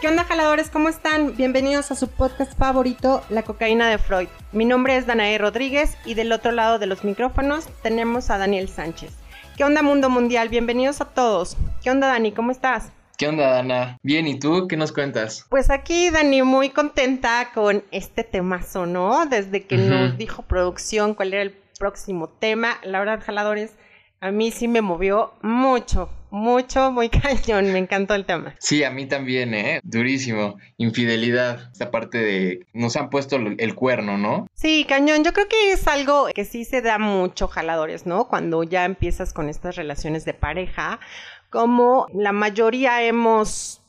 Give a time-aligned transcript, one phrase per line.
[0.00, 0.70] ¿Qué onda, jaladores?
[0.70, 1.36] ¿Cómo están?
[1.36, 4.28] Bienvenidos a su podcast favorito, La cocaína de Freud.
[4.50, 8.70] Mi nombre es Danae Rodríguez y del otro lado de los micrófonos tenemos a Daniel
[8.70, 9.12] Sánchez.
[9.58, 10.48] ¿Qué onda, mundo mundial?
[10.48, 11.58] Bienvenidos a todos.
[11.82, 12.32] ¿Qué onda, Dani?
[12.32, 12.92] ¿Cómo estás?
[13.18, 13.98] ¿Qué onda, Dana?
[14.02, 15.44] Bien, ¿y tú qué nos cuentas?
[15.50, 19.26] Pues aquí, Dani, muy contenta con este temazo, ¿no?
[19.26, 22.78] Desde que nos dijo producción cuál era el próximo tema.
[22.84, 23.72] La verdad, jaladores,
[24.22, 27.72] a mí sí me movió mucho, mucho, muy cañón.
[27.72, 28.54] Me encantó el tema.
[28.58, 29.80] Sí, a mí también, ¿eh?
[29.82, 30.56] Durísimo.
[30.76, 31.70] Infidelidad.
[31.72, 32.66] Esta parte de.
[32.72, 34.46] Nos han puesto el cuerno, ¿no?
[34.54, 35.24] Sí, cañón.
[35.24, 38.28] Yo creo que es algo que sí se da mucho, jaladores, ¿no?
[38.28, 41.00] Cuando ya empiezas con estas relaciones de pareja.
[41.50, 43.82] Como la mayoría hemos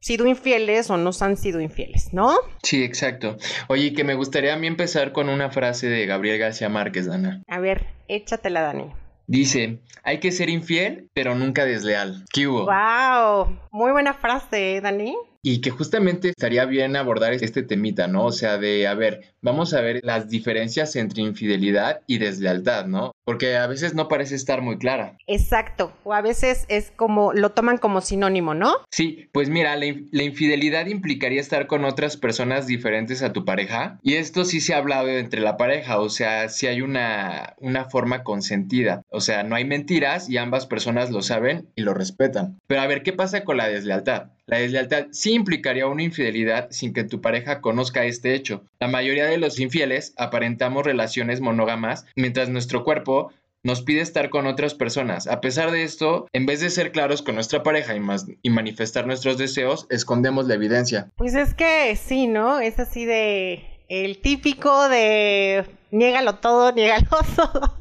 [0.00, 2.38] sido infieles o nos han sido infieles, ¿no?
[2.62, 3.36] Sí, exacto.
[3.68, 7.42] Oye, que me gustaría a mí empezar con una frase de Gabriel García Márquez, Dana.
[7.48, 8.92] A ver, échatela, Dani.
[9.30, 12.24] Dice, hay que ser infiel, pero nunca desleal.
[12.32, 12.64] ¿Qué hubo?
[12.64, 13.58] ¡Wow!
[13.70, 15.14] Muy buena frase, Dani.
[15.48, 18.26] Y que justamente estaría bien abordar este temita, ¿no?
[18.26, 23.12] O sea, de, a ver, vamos a ver las diferencias entre infidelidad y deslealtad, ¿no?
[23.24, 25.16] Porque a veces no parece estar muy clara.
[25.26, 28.74] Exacto, o a veces es como, lo toman como sinónimo, ¿no?
[28.90, 33.98] Sí, pues mira, la, la infidelidad implicaría estar con otras personas diferentes a tu pareja.
[34.02, 37.86] Y esto sí se ha hablado entre la pareja, o sea, si hay una, una
[37.86, 39.00] forma consentida.
[39.08, 42.58] O sea, no hay mentiras y ambas personas lo saben y lo respetan.
[42.66, 44.32] Pero a ver, ¿qué pasa con la deslealtad?
[44.44, 48.64] La deslealtad sí implicaría una infidelidad sin que tu pareja conozca este hecho.
[48.80, 54.46] La mayoría de los infieles aparentamos relaciones monógamas mientras nuestro cuerpo nos pide estar con
[54.46, 55.26] otras personas.
[55.26, 58.00] A pesar de esto, en vez de ser claros con nuestra pareja y,
[58.42, 61.10] y manifestar nuestros deseos, escondemos la evidencia.
[61.16, 62.60] Pues es que sí, ¿no?
[62.60, 67.74] Es así de el típico de niégalo todo, niégalo todo.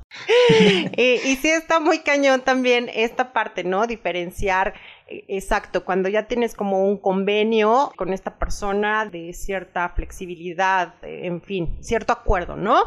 [0.97, 3.87] y, y sí está muy cañón también esta parte, ¿no?
[3.87, 4.73] Diferenciar
[5.09, 11.77] Exacto, cuando ya tienes como un convenio con esta persona de cierta flexibilidad, en fin,
[11.79, 12.83] cierto acuerdo, ¿no?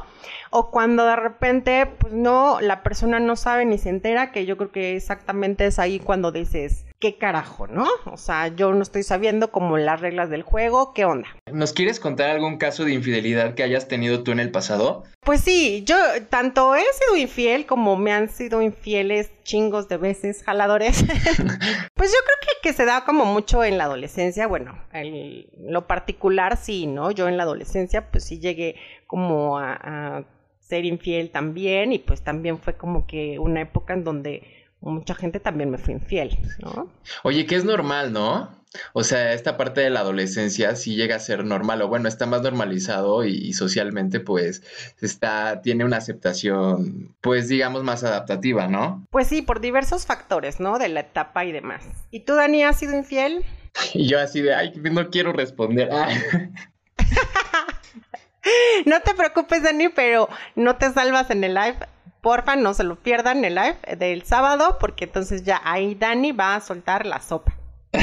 [0.50, 4.58] O cuando de repente, pues no, la persona no sabe ni se entera, que yo
[4.58, 7.86] creo que exactamente es ahí cuando dices, ¿qué carajo, no?
[8.04, 11.28] O sea, yo no estoy sabiendo como las reglas del juego, ¿qué onda?
[11.50, 15.04] ¿Nos quieres contar algún caso de infidelidad que hayas tenido tú en el pasado?
[15.24, 15.96] Pues sí, yo
[16.28, 21.02] tanto he sido infiel como me han sido infieles chingos de veces, jaladores.
[21.94, 25.86] pues yo creo que, que, se da como mucho en la adolescencia, bueno, en lo
[25.86, 27.10] particular sí, ¿no?
[27.10, 30.24] Yo en la adolescencia pues sí llegué como a
[30.60, 34.42] ser infiel también y pues también fue como que una época en donde
[34.80, 36.90] mucha gente también me fue infiel, ¿no?
[37.22, 38.60] Oye, que es normal, ¿no?
[38.92, 42.26] O sea, esta parte de la adolescencia sí llega a ser normal, o bueno, está
[42.26, 44.62] más normalizado y, socialmente pues
[45.00, 49.06] está, tiene una aceptación, pues digamos, más adaptativa, ¿no?
[49.10, 50.78] Pues sí, por diversos factores, ¿no?
[50.78, 51.84] De la etapa y demás.
[52.10, 53.44] ¿Y tú, Dani, has sido infiel?
[53.92, 55.90] Y yo así de, ay, no quiero responder.
[58.86, 61.78] no te preocupes, Dani, pero no te salvas en el live.
[62.20, 66.54] Porfa, no se lo pierdan el live del sábado, porque entonces ya ahí Dani va
[66.54, 67.54] a soltar la sopa.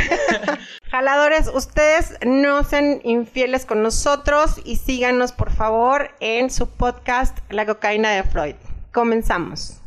[0.92, 7.66] Jaladores, ustedes no sean infieles con nosotros y síganos por favor en su podcast La
[7.66, 8.56] cocaína de Freud.
[8.92, 9.82] Comenzamos.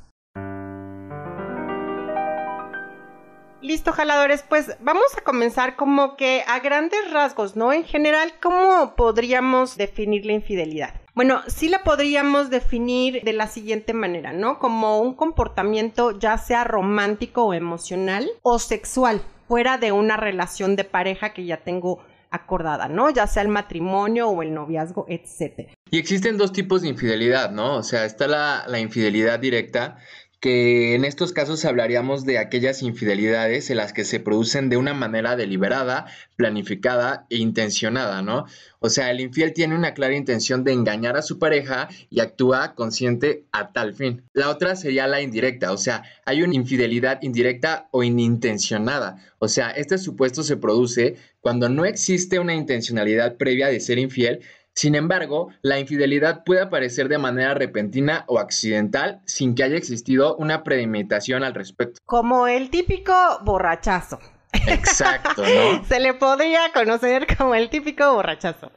[3.63, 7.75] Listo, jaladores, pues vamos a comenzar como que a grandes rasgos, ¿no?
[7.75, 10.95] En general, ¿cómo podríamos definir la infidelidad?
[11.21, 14.59] Bueno, sí la podríamos definir de la siguiente manera, ¿no?
[14.59, 20.85] Como un comportamiento ya sea romántico o emocional o sexual, fuera de una relación de
[20.85, 23.11] pareja que ya tengo acordada, ¿no?
[23.11, 25.69] Ya sea el matrimonio o el noviazgo, etc.
[25.91, 27.77] Y existen dos tipos de infidelidad, ¿no?
[27.77, 29.99] O sea, está la, la infidelidad directa,
[30.41, 34.95] que en estos casos hablaríamos de aquellas infidelidades en las que se producen de una
[34.95, 36.07] manera deliberada,
[36.37, 38.47] planificada e intencionada, ¿no?
[38.79, 42.75] O sea, el infiel tiene una clara intención de engañar a su pareja y actúa
[42.75, 44.23] consciente a tal fin.
[44.33, 49.19] La otra sería la indirecta, o sea, hay una infidelidad indirecta o inintencionada.
[49.39, 54.41] O sea, este supuesto se produce cuando no existe una intencionalidad previa de ser infiel,
[54.75, 60.37] sin embargo, la infidelidad puede aparecer de manera repentina o accidental sin que haya existido
[60.37, 62.01] una premeditación al respecto.
[62.07, 63.13] Como el típico
[63.45, 64.19] borrachazo.
[64.67, 65.85] Exacto, ¿no?
[65.89, 68.73] Se le podría conocer como el típico borrachazo.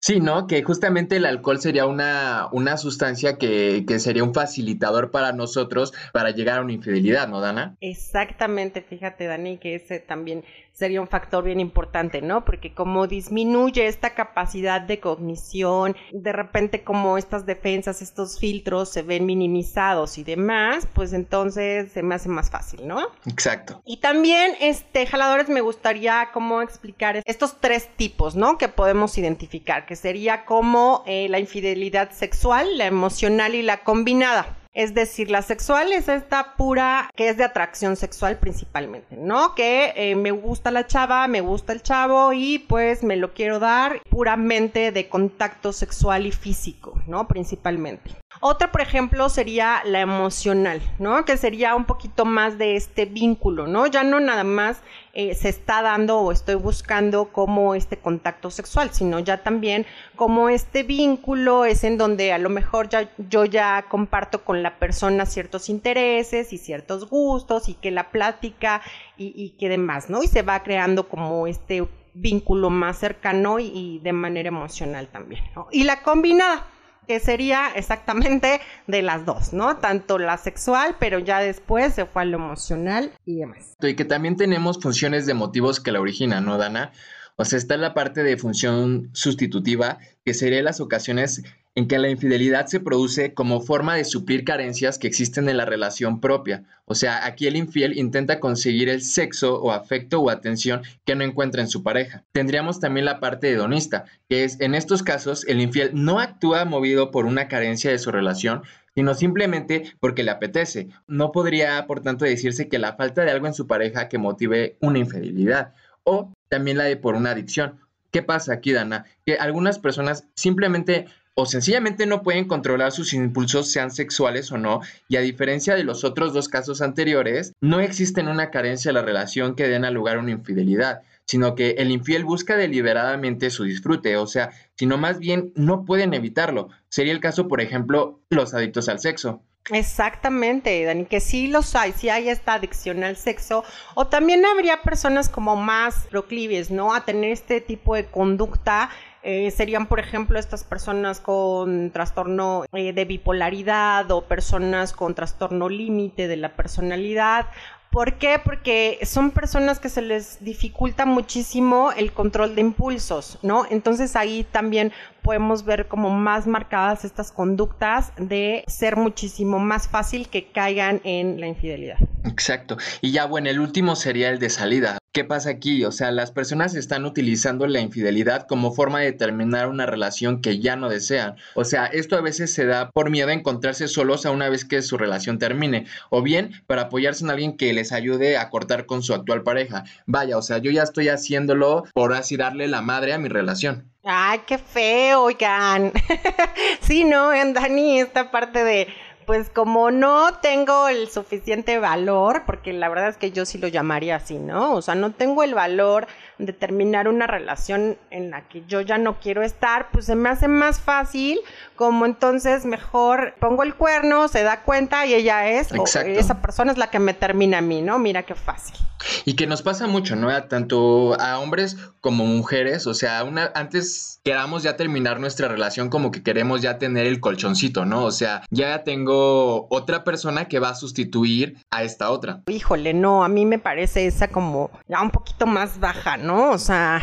[0.00, 0.46] Sí, ¿no?
[0.46, 5.92] Que justamente el alcohol sería una, una sustancia que, que, sería un facilitador para nosotros
[6.12, 7.76] para llegar a una infidelidad, ¿no, Dana?
[7.80, 12.44] Exactamente, fíjate, Dani, que ese también sería un factor bien importante, ¿no?
[12.44, 19.02] Porque como disminuye esta capacidad de cognición, de repente como estas defensas, estos filtros se
[19.02, 23.00] ven minimizados y demás, pues entonces se me hace más fácil, ¿no?
[23.26, 23.82] Exacto.
[23.84, 28.58] Y también, este, jaladores, me gustaría como explicar estos tres tipos, ¿no?
[28.58, 34.59] Que podemos identificar, que sería como eh, la infidelidad sexual, la emocional y la combinada.
[34.72, 39.56] Es decir, la sexual es esta pura que es de atracción sexual principalmente, ¿no?
[39.56, 43.58] Que eh, me gusta la chava, me gusta el chavo y pues me lo quiero
[43.58, 47.26] dar puramente de contacto sexual y físico, ¿no?
[47.26, 48.19] Principalmente.
[48.38, 51.24] Otra, por ejemplo, sería la emocional, ¿no?
[51.24, 53.88] Que sería un poquito más de este vínculo, ¿no?
[53.88, 54.80] Ya no nada más
[55.12, 59.84] eh, se está dando o estoy buscando como este contacto sexual, sino ya también
[60.14, 64.78] como este vínculo es en donde a lo mejor ya, yo ya comparto con la
[64.78, 68.80] persona ciertos intereses y ciertos gustos y que la plática
[69.18, 70.22] y, que demás, ¿no?
[70.22, 75.42] Y se va creando como este vínculo más cercano y, y de manera emocional también,
[75.54, 75.66] ¿no?
[75.72, 76.64] Y la combinada
[77.10, 79.78] que sería exactamente de las dos, ¿no?
[79.78, 83.74] Tanto la sexual, pero ya después se fue a lo emocional y demás.
[83.82, 86.92] Y que también tenemos funciones de motivos que la originan, ¿no, Dana?
[87.34, 91.42] O sea, está la parte de función sustitutiva, que sería las ocasiones
[91.74, 95.64] en que la infidelidad se produce como forma de suplir carencias que existen en la
[95.64, 96.64] relación propia.
[96.84, 101.22] O sea, aquí el infiel intenta conseguir el sexo o afecto o atención que no
[101.22, 102.24] encuentra en su pareja.
[102.32, 107.10] Tendríamos también la parte hedonista, que es en estos casos el infiel no actúa movido
[107.10, 108.62] por una carencia de su relación,
[108.94, 110.88] sino simplemente porque le apetece.
[111.06, 114.76] No podría, por tanto, decirse que la falta de algo en su pareja que motive
[114.80, 115.74] una infidelidad.
[116.02, 117.78] O también la de por una adicción.
[118.10, 119.04] ¿Qué pasa aquí, Dana?
[119.24, 124.80] Que algunas personas simplemente o sencillamente no pueden controlar sus impulsos, sean sexuales o no,
[125.08, 129.02] y a diferencia de los otros dos casos anteriores, no existe una carencia en la
[129.02, 133.64] relación que den a lugar a una infidelidad, sino que el infiel busca deliberadamente su
[133.64, 136.68] disfrute, o sea, sino más bien no pueden evitarlo.
[136.88, 139.42] Sería el caso, por ejemplo, los adictos al sexo.
[139.70, 143.62] Exactamente, Dani, que sí los hay, sí hay esta adicción al sexo,
[143.94, 146.94] o también habría personas como más proclives, ¿no?
[146.94, 148.90] A tener este tipo de conducta
[149.22, 155.68] eh, serían, por ejemplo, estas personas con trastorno eh, de bipolaridad o personas con trastorno
[155.68, 157.46] límite de la personalidad.
[157.90, 158.40] ¿Por qué?
[158.42, 163.66] Porque son personas que se les dificulta muchísimo el control de impulsos, ¿no?
[163.68, 170.28] Entonces ahí también podemos ver como más marcadas estas conductas de ser muchísimo más fácil
[170.28, 171.98] que caigan en la infidelidad.
[172.24, 172.76] Exacto.
[173.00, 174.98] Y ya bueno, el último sería el de salida.
[175.12, 175.84] ¿Qué pasa aquí?
[175.84, 180.60] O sea, las personas están utilizando la infidelidad como forma de terminar una relación que
[180.60, 181.34] ya no desean.
[181.56, 184.64] O sea, esto a veces se da por miedo a encontrarse solos a una vez
[184.64, 188.86] que su relación termine, o bien para apoyarse en alguien que les ayude a cortar
[188.86, 189.82] con su actual pareja.
[190.06, 193.89] Vaya, o sea, yo ya estoy haciéndolo por así darle la madre a mi relación.
[194.02, 195.92] Ay, qué feo, oigan.
[196.80, 198.88] sí, no, Dani, esta parte de
[199.26, 203.68] pues como no tengo el suficiente valor, porque la verdad es que yo sí lo
[203.68, 204.72] llamaría así, ¿no?
[204.74, 206.08] O sea, no tengo el valor
[206.40, 210.28] de terminar una relación en la que yo ya no quiero estar, pues se me
[210.28, 211.40] hace más fácil,
[211.76, 216.72] como entonces mejor pongo el cuerno, se da cuenta y ella es, o esa persona
[216.72, 217.98] es la que me termina a mí, ¿no?
[217.98, 218.76] Mira qué fácil.
[219.24, 220.30] Y que nos pasa mucho, ¿no?
[220.44, 226.10] Tanto a hombres como mujeres, o sea, una, antes queramos ya terminar nuestra relación como
[226.10, 228.04] que queremos ya tener el colchoncito, ¿no?
[228.04, 232.42] O sea, ya tengo otra persona que va a sustituir a esta otra.
[232.48, 236.29] Híjole, no, a mí me parece esa como ya un poquito más baja, ¿no?
[236.30, 237.00] O sea,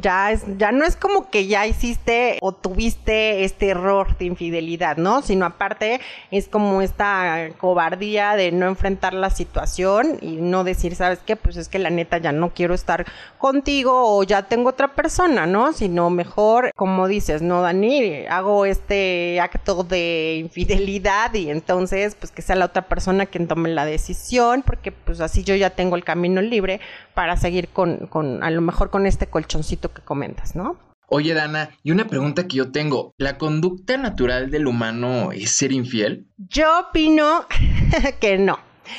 [0.00, 4.96] ya es, ya no es como que ya hiciste o tuviste este error de infidelidad,
[4.96, 5.22] ¿no?
[5.22, 11.20] Sino aparte es como esta cobardía de no enfrentar la situación y no decir, ¿sabes
[11.24, 11.36] qué?
[11.36, 13.06] Pues es que la neta ya no quiero estar
[13.38, 15.72] contigo o ya tengo otra persona, ¿no?
[15.72, 18.26] Sino mejor, como dices, ¿no, Dani?
[18.26, 23.70] Hago este acto de infidelidad y entonces, pues que sea la otra persona quien tome
[23.70, 26.80] la decisión, porque pues así yo ya tengo el camino libre
[27.14, 30.76] para seguir con, con a lo mejor con este colchoncito que comentas, ¿no?
[31.10, 35.72] Oye, Dana, y una pregunta que yo tengo, ¿la conducta natural del humano es ser
[35.72, 36.26] infiel?
[36.36, 37.46] Yo opino
[38.20, 38.58] que no.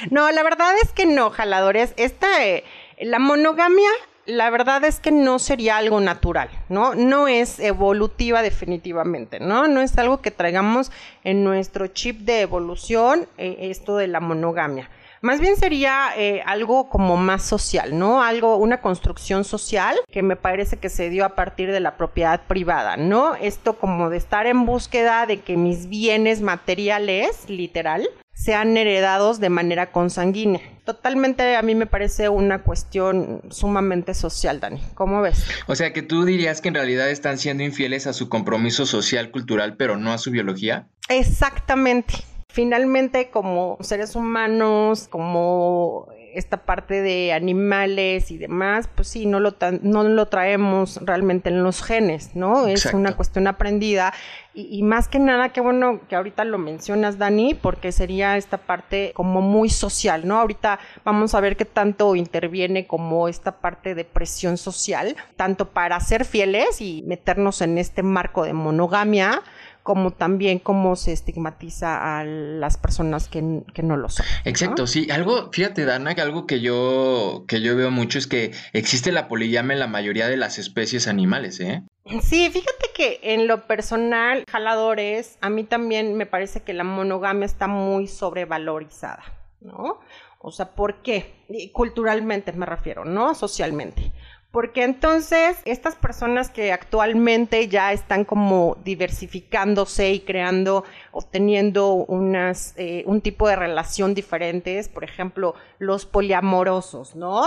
[0.10, 1.94] No, la verdad es que no, jaladores.
[1.98, 2.64] Esta, eh,
[3.00, 3.90] la monogamia,
[4.26, 6.96] la verdad es que no sería algo natural, ¿no?
[6.96, 9.68] No es evolutiva definitivamente, ¿no?
[9.68, 10.92] No es algo que traigamos
[11.24, 14.90] en nuestro chip de evolución, eh, esto de la monogamia.
[15.22, 18.24] Más bien sería eh, algo como más social, ¿no?
[18.24, 22.42] Algo, una construcción social que me parece que se dio a partir de la propiedad
[22.48, 23.36] privada, ¿no?
[23.36, 29.50] Esto como de estar en búsqueda de que mis bienes materiales, literal, sean heredados de
[29.50, 30.62] manera consanguínea.
[30.86, 34.82] Totalmente a mí me parece una cuestión sumamente social, Dani.
[34.94, 35.46] ¿Cómo ves?
[35.68, 39.32] O sea que tú dirías que en realidad están siendo infieles a su compromiso social,
[39.32, 40.88] cultural, pero no a su biología.
[41.10, 42.16] Exactamente.
[42.51, 49.56] Finalmente, como seres humanos, como esta parte de animales y demás, pues sí, no lo,
[49.82, 52.68] no lo traemos realmente en los genes, ¿no?
[52.68, 54.13] Es una cuestión aprendida
[54.53, 59.12] y, más que nada, qué bueno que ahorita lo mencionas, Dani, porque sería esta parte
[59.13, 60.39] como muy social, ¿no?
[60.39, 66.00] Ahorita vamos a ver qué tanto interviene como esta parte de presión social, tanto para
[66.00, 69.44] ser fieles y meternos en este marco de monogamia,
[69.89, 74.24] como también cómo se estigmatiza a las personas que, no lo son.
[74.46, 75.10] Exacto, sí.
[75.10, 79.27] Algo, fíjate, Dana, que algo que yo, que yo veo mucho es que existe la
[79.27, 81.81] poligamia en la mayoría de las especies animales, ¿eh?
[82.22, 87.48] Sí, fíjate que en lo personal, jaladores, a mí también me parece que la monogamia
[87.48, 89.24] está muy sobrevalorizada,
[89.60, 90.01] ¿no?
[90.38, 91.34] O sea, ¿por qué?
[91.74, 93.34] Culturalmente me refiero, ¿no?
[93.34, 94.12] Socialmente.
[94.51, 102.74] Porque entonces estas personas que actualmente ya están como diversificándose y creando o teniendo unas,
[102.77, 107.44] eh, un tipo de relación diferentes, por ejemplo, los poliamorosos, ¿no?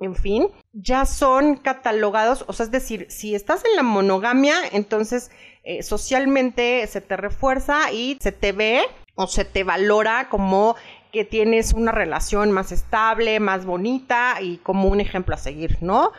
[0.00, 5.30] En fin, ya son catalogados, o sea, es decir, si estás en la monogamia, entonces
[5.62, 8.82] eh, socialmente se te refuerza y se te ve
[9.14, 10.76] o se te valora como
[11.12, 16.12] que tienes una relación más estable, más bonita y como un ejemplo a seguir, ¿no?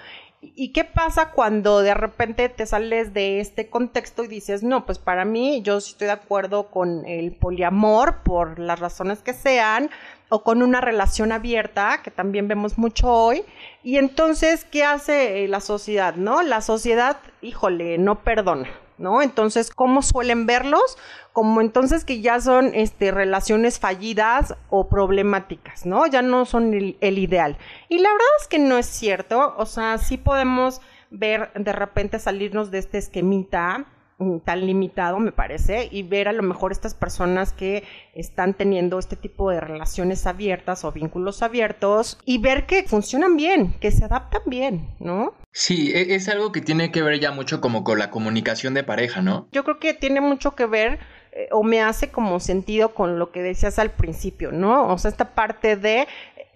[0.56, 5.00] ¿Y qué pasa cuando de repente te sales de este contexto y dices, no, pues
[5.00, 9.90] para mí yo sí estoy de acuerdo con el poliamor por las razones que sean,
[10.30, 13.44] o con una relación abierta, que también vemos mucho hoy.
[13.84, 16.16] Y entonces, ¿qué hace la sociedad?
[16.16, 16.42] ¿No?
[16.42, 18.70] La sociedad, híjole, no perdona.
[18.98, 19.22] ¿No?
[19.22, 20.98] Entonces, ¿cómo suelen verlos?
[21.34, 26.08] Como entonces que ya son este, relaciones fallidas o problemáticas, ¿no?
[26.08, 27.58] Ya no son el, el ideal.
[27.90, 32.20] Y la verdad es que no es cierto, o sea, sí podemos ver de repente
[32.20, 33.86] salirnos de este esquemita
[34.44, 37.84] tan limitado, me parece, y ver a lo mejor estas personas que
[38.16, 43.74] están teniendo este tipo de relaciones abiertas o vínculos abiertos y ver que funcionan bien,
[43.80, 45.36] que se adaptan bien, ¿no?
[45.52, 48.84] Sí, e, es algo que tiene que ver ya mucho como con la comunicación de
[48.84, 49.48] pareja, ¿no?
[49.52, 51.00] Yo creo que tiene mucho que ver
[51.32, 54.92] eh, o me hace como sentido con lo que decías al principio, ¿no?
[54.92, 56.08] O sea, esta parte de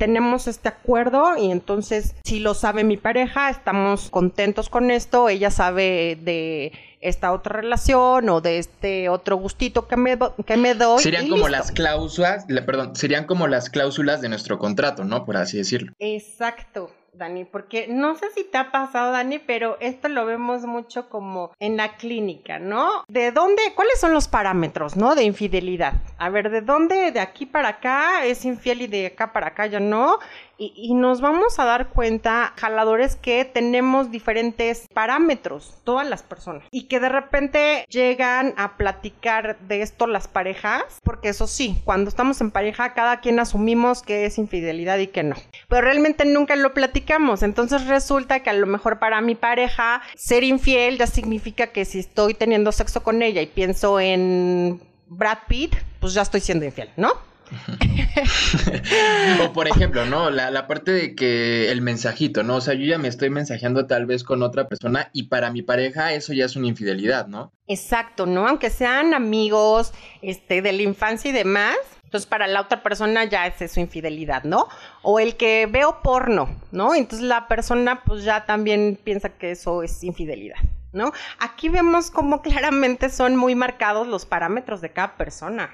[0.01, 5.51] tenemos este acuerdo y entonces si lo sabe mi pareja, estamos contentos con esto, ella
[5.51, 11.03] sabe de esta otra relación o de este otro gustito que me, que me doy.
[11.03, 15.24] Serían como las cláusulas, perdón, serían como las cláusulas de nuestro contrato, ¿no?
[15.24, 15.93] Por así decirlo.
[16.00, 16.89] Exacto.
[17.13, 21.51] Dani, porque no sé si te ha pasado, Dani, pero esto lo vemos mucho como
[21.60, 23.03] en la clínica, ¿no?
[23.10, 25.13] ¿De dónde, cuáles son los parámetros, ¿no?
[25.13, 25.94] De infidelidad.
[26.18, 29.65] A ver, ¿de dónde de aquí para acá es infiel y de acá para acá
[29.65, 30.20] ya no?
[30.63, 36.84] Y, nos vamos a dar cuenta, jaladores, que tenemos diferentes parámetros, todas las personas, y
[36.84, 42.39] que de repente llegan a platicar de esto las parejas, porque eso sí, cuando estamos
[42.41, 45.36] en pareja, cada quien asumimos que es infidelidad y que no,
[45.68, 50.44] pero realmente nunca lo platicamos, entonces resulta que a lo mejor para mi pareja ser
[50.44, 55.75] infiel ya significa que si estoy teniendo sexo con ella y pienso en Brad Pitt,
[56.00, 57.30] pues ya estoy siendo infiel, ¿no?
[59.43, 60.29] o por ejemplo, ¿no?
[60.29, 62.58] La, parte de que el mensajito, ¿no?
[62.58, 65.62] O sea, yo ya me estoy mensajeando tal vez con otra persona y para mi
[65.62, 67.51] pareja eso ya es una infidelidad, ¿no?
[67.67, 68.48] Exacto, ¿no?
[68.48, 73.48] Aunque sean amigos, este, de la infancia y demás, entonces para la otra persona ya
[73.48, 74.67] es su infidelidad, ¿no?
[75.01, 76.93] O el que veo porno, ¿no?
[76.93, 80.58] Entonces la persona pues ya también piensa que eso es infidelidad.
[80.93, 81.13] ¿No?
[81.39, 85.70] Aquí vemos cómo claramente son muy marcados los parámetros de cada persona.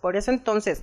[0.00, 0.82] Por eso entonces,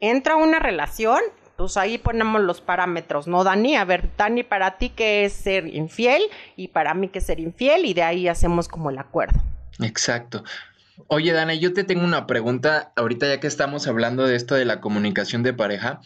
[0.00, 1.20] entra una relación,
[1.56, 3.76] pues ahí ponemos los parámetros, ¿no, Dani?
[3.76, 6.22] A ver, Dani, para ti qué es ser infiel
[6.56, 9.40] y para mí qué es ser infiel y de ahí hacemos como el acuerdo.
[9.80, 10.44] Exacto.
[11.08, 14.64] Oye, Dana, yo te tengo una pregunta ahorita ya que estamos hablando de esto de
[14.64, 16.00] la comunicación de pareja.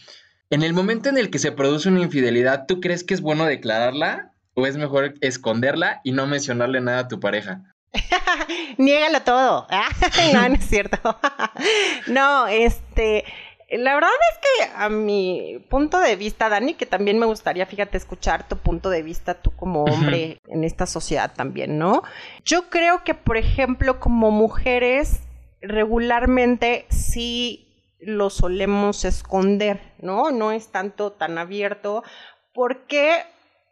[0.51, 3.45] En el momento en el que se produce una infidelidad, ¿tú crees que es bueno
[3.45, 7.63] declararla o es mejor esconderla y no mencionarle nada a tu pareja?
[8.79, 9.67] Niégalo todo.
[10.33, 11.19] no, no es cierto.
[12.09, 13.25] no, este.
[13.71, 17.97] La verdad es que a mi punto de vista, Dani, que también me gustaría, fíjate,
[17.97, 22.03] escuchar tu punto de vista, tú como hombre en esta sociedad también, ¿no?
[22.45, 25.21] Yo creo que, por ejemplo, como mujeres,
[25.63, 27.69] regularmente sí
[28.01, 30.33] lo solemos esconder, ¿no?
[30.33, 32.03] No es tanto tan abierto.
[32.53, 33.23] ¿Por qué?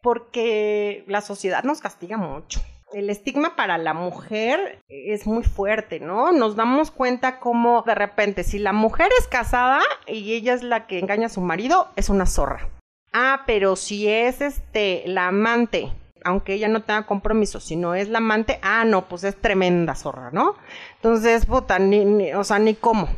[0.01, 2.61] Porque la sociedad nos castiga mucho
[2.93, 6.33] el estigma para la mujer es muy fuerte, ¿no?
[6.33, 10.87] Nos damos cuenta como de repente, si la mujer es casada y ella es la
[10.87, 12.69] que engaña a su marido, es una zorra.
[13.13, 15.93] Ah, pero si es este la amante,
[16.25, 19.95] aunque ella no tenga compromiso, si no es la amante, ah, no, pues es tremenda
[19.95, 20.55] zorra, ¿no?
[20.97, 23.09] Entonces, puta, ni, o sea, ni cómo.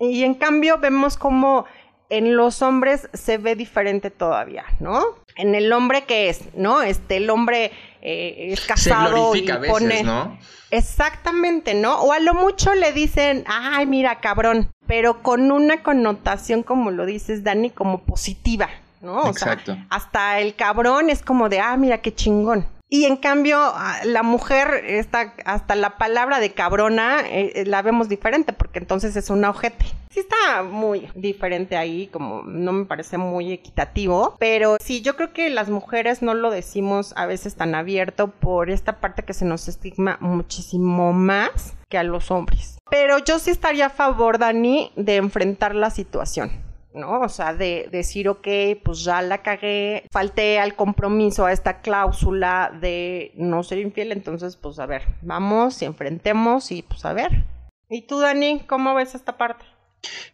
[0.00, 1.66] Y en cambio vemos como
[2.08, 5.02] en los hombres se ve diferente todavía, ¿no?
[5.36, 6.82] En el hombre que es, ¿no?
[6.82, 7.72] Este, el hombre
[8.02, 10.02] eh, es casado y pone...
[10.02, 10.38] ¿no?
[10.70, 12.00] Exactamente, ¿no?
[12.00, 17.06] O a lo mucho le dicen, ay, mira, cabrón, pero con una connotación, como lo
[17.06, 18.68] dices, Dani, como positiva,
[19.00, 19.28] ¿no?
[19.28, 19.76] Exacto.
[19.90, 22.66] hasta el cabrón es como de, ah, mira qué chingón.
[22.88, 23.72] Y en cambio,
[24.04, 29.16] la mujer, está, hasta la palabra de cabrona, eh, eh, la vemos diferente, porque entonces
[29.16, 29.86] es un ojete.
[30.10, 35.32] Sí está muy diferente ahí, como no me parece muy equitativo, pero sí, yo creo
[35.32, 39.44] que las mujeres no lo decimos a veces tan abierto por esta parte que se
[39.44, 42.78] nos estigma muchísimo más que a los hombres.
[42.88, 46.65] Pero yo sí estaría a favor, Dani, de enfrentar la situación.
[46.96, 47.20] ¿No?
[47.20, 48.48] O sea, de, decir, ok,
[48.82, 54.56] pues ya la cagué, falté al compromiso, a esta cláusula de no ser infiel, entonces,
[54.56, 57.44] pues a ver, vamos y enfrentemos y pues a ver.
[57.88, 59.64] ¿Y tú, Dani, cómo ves esta parte?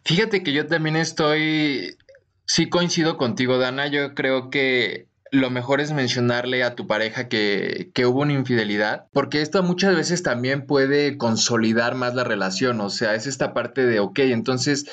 [0.03, 1.97] Fíjate que yo también estoy,
[2.45, 7.89] sí coincido contigo, Dana, yo creo que lo mejor es mencionarle a tu pareja que,
[7.93, 12.89] que, hubo una infidelidad, porque esto muchas veces también puede consolidar más la relación, o
[12.89, 14.85] sea, es esta parte de, ok, entonces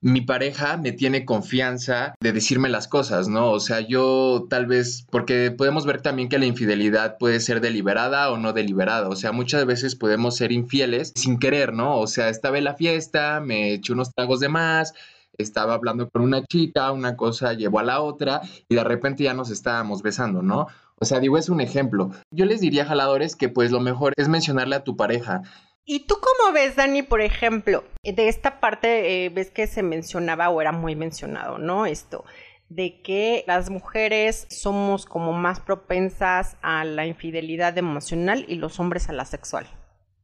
[0.00, 3.50] mi pareja me tiene confianza de decirme las cosas, ¿no?
[3.50, 8.30] O sea, yo tal vez, porque podemos ver también que la infidelidad puede ser deliberada
[8.30, 11.98] o no deliberada, o sea, muchas veces podemos ser infieles sin querer, ¿no?
[11.98, 14.94] O sea, estaba en la fiesta, me eché unos tragos de más,
[15.36, 19.34] estaba hablando con una chica, una cosa llevó a la otra y de repente ya
[19.34, 20.66] nos estábamos besando, ¿no?
[21.00, 22.10] O sea, digo, es un ejemplo.
[22.32, 25.42] Yo les diría, jaladores, que pues lo mejor es mencionarle a tu pareja,
[25.90, 30.50] ¿Y tú cómo ves, Dani, por ejemplo, de esta parte, eh, ves que se mencionaba
[30.50, 31.86] o era muy mencionado, ¿no?
[31.86, 32.26] Esto,
[32.68, 39.08] de que las mujeres somos como más propensas a la infidelidad emocional y los hombres
[39.08, 39.66] a la sexual.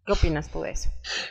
[0.05, 0.91] ¿Qué opinas tú de eso?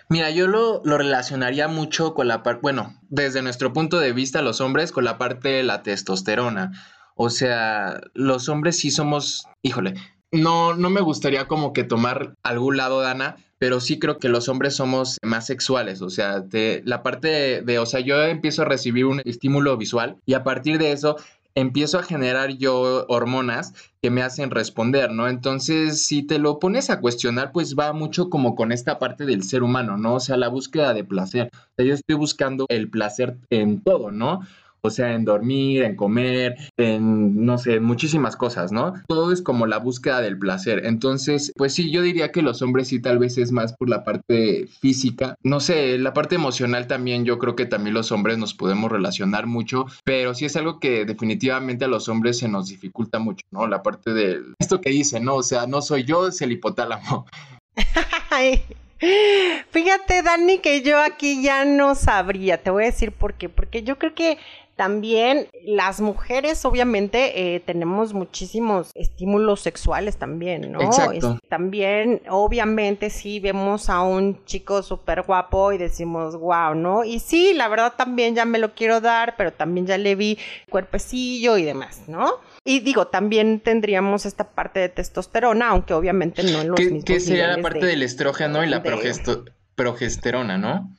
[0.09, 4.41] Mira, yo lo, lo relacionaría mucho con la parte, bueno, desde nuestro punto de vista,
[4.41, 6.71] los hombres con la parte de la testosterona.
[7.15, 9.93] O sea, los hombres sí somos, híjole,
[10.31, 14.49] no, no me gustaría como que tomar algún lado, Dana, pero sí creo que los
[14.49, 18.65] hombres somos más sexuales, o sea, de, la parte de, o sea, yo empiezo a
[18.65, 21.15] recibir un estímulo visual y a partir de eso
[21.55, 25.29] empiezo a generar yo hormonas que me hacen responder, ¿no?
[25.29, 29.43] Entonces, si te lo pones a cuestionar, pues va mucho como con esta parte del
[29.43, 30.15] ser humano, ¿no?
[30.15, 31.49] O sea, la búsqueda de placer.
[31.53, 34.41] O sea, yo estoy buscando el placer en todo, ¿no?
[34.85, 38.93] O sea, en dormir, en comer, en, no sé, muchísimas cosas, ¿no?
[39.07, 40.85] Todo es como la búsqueda del placer.
[40.85, 44.03] Entonces, pues sí, yo diría que los hombres sí tal vez es más por la
[44.03, 45.35] parte física.
[45.41, 49.47] No sé, la parte emocional también, yo creo que también los hombres nos podemos relacionar
[49.47, 53.67] mucho, pero sí es algo que definitivamente a los hombres se nos dificulta mucho, ¿no?
[53.67, 55.35] La parte de esto que dice, ¿no?
[55.35, 57.25] O sea, no soy yo, es el hipotálamo.
[59.71, 62.63] Fíjate, Dani, que yo aquí ya no sabría.
[62.63, 63.49] Te voy a decir por qué.
[63.49, 64.37] Porque yo creo que
[64.75, 70.81] también las mujeres, obviamente, eh, tenemos muchísimos estímulos sexuales también, ¿no?
[70.81, 71.39] Exacto.
[71.47, 77.03] también, obviamente, sí vemos a un chico súper guapo y decimos, wow, ¿no?
[77.03, 80.39] Y sí, la verdad también ya me lo quiero dar, pero también ya le vi
[80.69, 82.39] cuerpecillo y demás, ¿no?
[82.65, 87.19] Y digo, también tendríamos esta parte de testosterona, aunque obviamente no en los ¿Qué, ¿Qué
[87.19, 88.81] sería la parte del estrógeno y la
[89.75, 90.89] progesterona, no?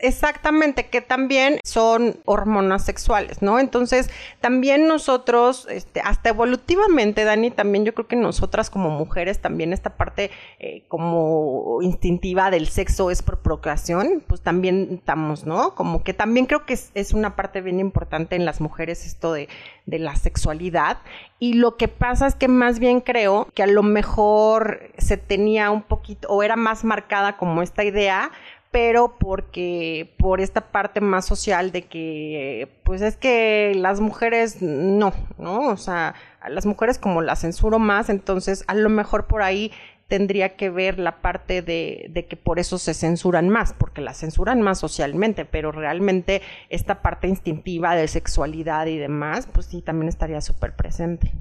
[0.00, 3.58] Exactamente, que también son hormonas sexuales, ¿no?
[3.58, 9.72] Entonces, también nosotros, este, hasta evolutivamente, Dani, también yo creo que nosotras como mujeres, también
[9.72, 15.74] esta parte eh, como instintiva del sexo es por procreación, pues también estamos, ¿no?
[15.74, 19.48] Como que también creo que es, una parte bien importante en las mujeres esto de,
[19.86, 20.98] de la sexualidad.
[21.38, 25.70] Y lo que pasa es que más bien creo que a lo mejor se tenía
[25.70, 28.30] un poquito, o era más marcada como esta idea,
[28.72, 35.12] pero porque por esta parte más social de que pues es que las mujeres no,
[35.38, 35.68] ¿no?
[35.68, 39.70] O sea, a las mujeres como las censuro más, entonces a lo mejor por ahí
[40.08, 44.18] tendría que ver la parte de, de, que por eso se censuran más, porque las
[44.18, 50.08] censuran más socialmente, pero realmente esta parte instintiva de sexualidad y demás, pues sí, también
[50.08, 51.32] estaría súper presente.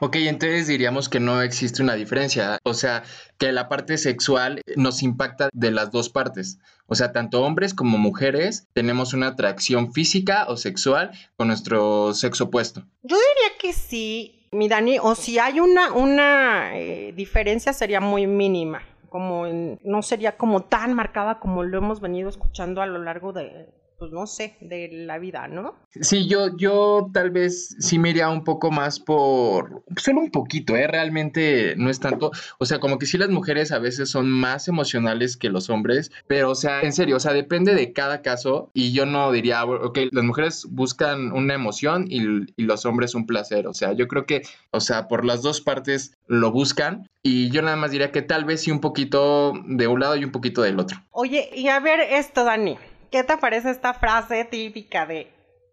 [0.00, 3.02] Ok, entonces diríamos que no existe una diferencia, o sea,
[3.38, 7.98] que la parte sexual nos impacta de las dos partes, o sea, tanto hombres como
[7.98, 12.80] mujeres tenemos una atracción física o sexual con nuestro sexo opuesto.
[13.02, 18.26] Yo diría que sí, mi Dani, o si hay una, una eh, diferencia sería muy
[18.26, 23.32] mínima, como no sería como tan marcada como lo hemos venido escuchando a lo largo
[23.32, 23.68] de,
[24.00, 25.74] pues no sé, de la vida, ¿no?
[25.90, 30.74] Sí, yo, yo tal vez sí me iría un poco más por, solo un poquito,
[30.74, 30.86] ¿eh?
[30.86, 34.68] Realmente no es tanto, o sea, como que sí las mujeres a veces son más
[34.68, 38.70] emocionales que los hombres, pero o sea, en serio, o sea, depende de cada caso
[38.72, 42.22] y yo no diría, ok, las mujeres buscan una emoción y,
[42.56, 45.60] y los hombres un placer, o sea, yo creo que, o sea, por las dos
[45.60, 49.86] partes lo buscan, y yo nada más diría que tal vez sí un poquito de
[49.86, 51.02] un lado y un poquito del otro.
[51.10, 52.78] Oye, y a ver esto, Dani.
[53.10, 55.28] ¿Qué te parece esta frase típica de,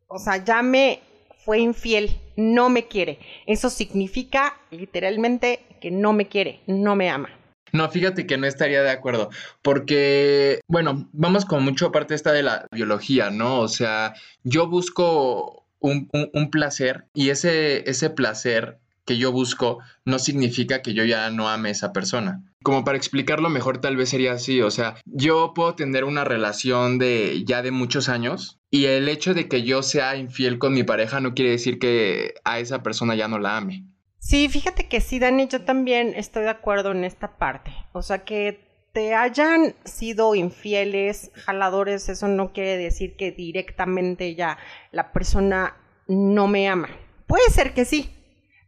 [0.08, 1.02] o sea, ya me
[1.45, 3.19] fue infiel, no me quiere?
[3.45, 7.30] Eso significa literalmente que no me quiere, no me ama.
[7.73, 9.30] No, fíjate que no estaría de acuerdo,
[9.62, 13.60] porque, bueno, vamos con mucho parte esta de la biología, ¿no?
[13.60, 20.20] O sea, yo busco un, un placer y ese, ese placer que yo busco no
[20.20, 22.43] significa que yo ya no ame a esa persona.
[22.62, 27.00] Como para explicarlo mejor tal vez sería así, o sea, yo puedo tener una relación
[27.00, 30.84] de ya de muchos años y el hecho de que yo sea infiel con mi
[30.84, 33.86] pareja no quiere decir que a esa persona ya no la ame.
[34.20, 37.72] Sí, fíjate que sí, Dani, yo también estoy de acuerdo en esta parte.
[37.93, 38.60] O sea, que
[38.91, 44.58] te hayan sido infieles, jaladores, eso no quiere decir que directamente ya
[44.91, 46.89] la persona no me ama.
[47.26, 48.16] Puede ser que sí,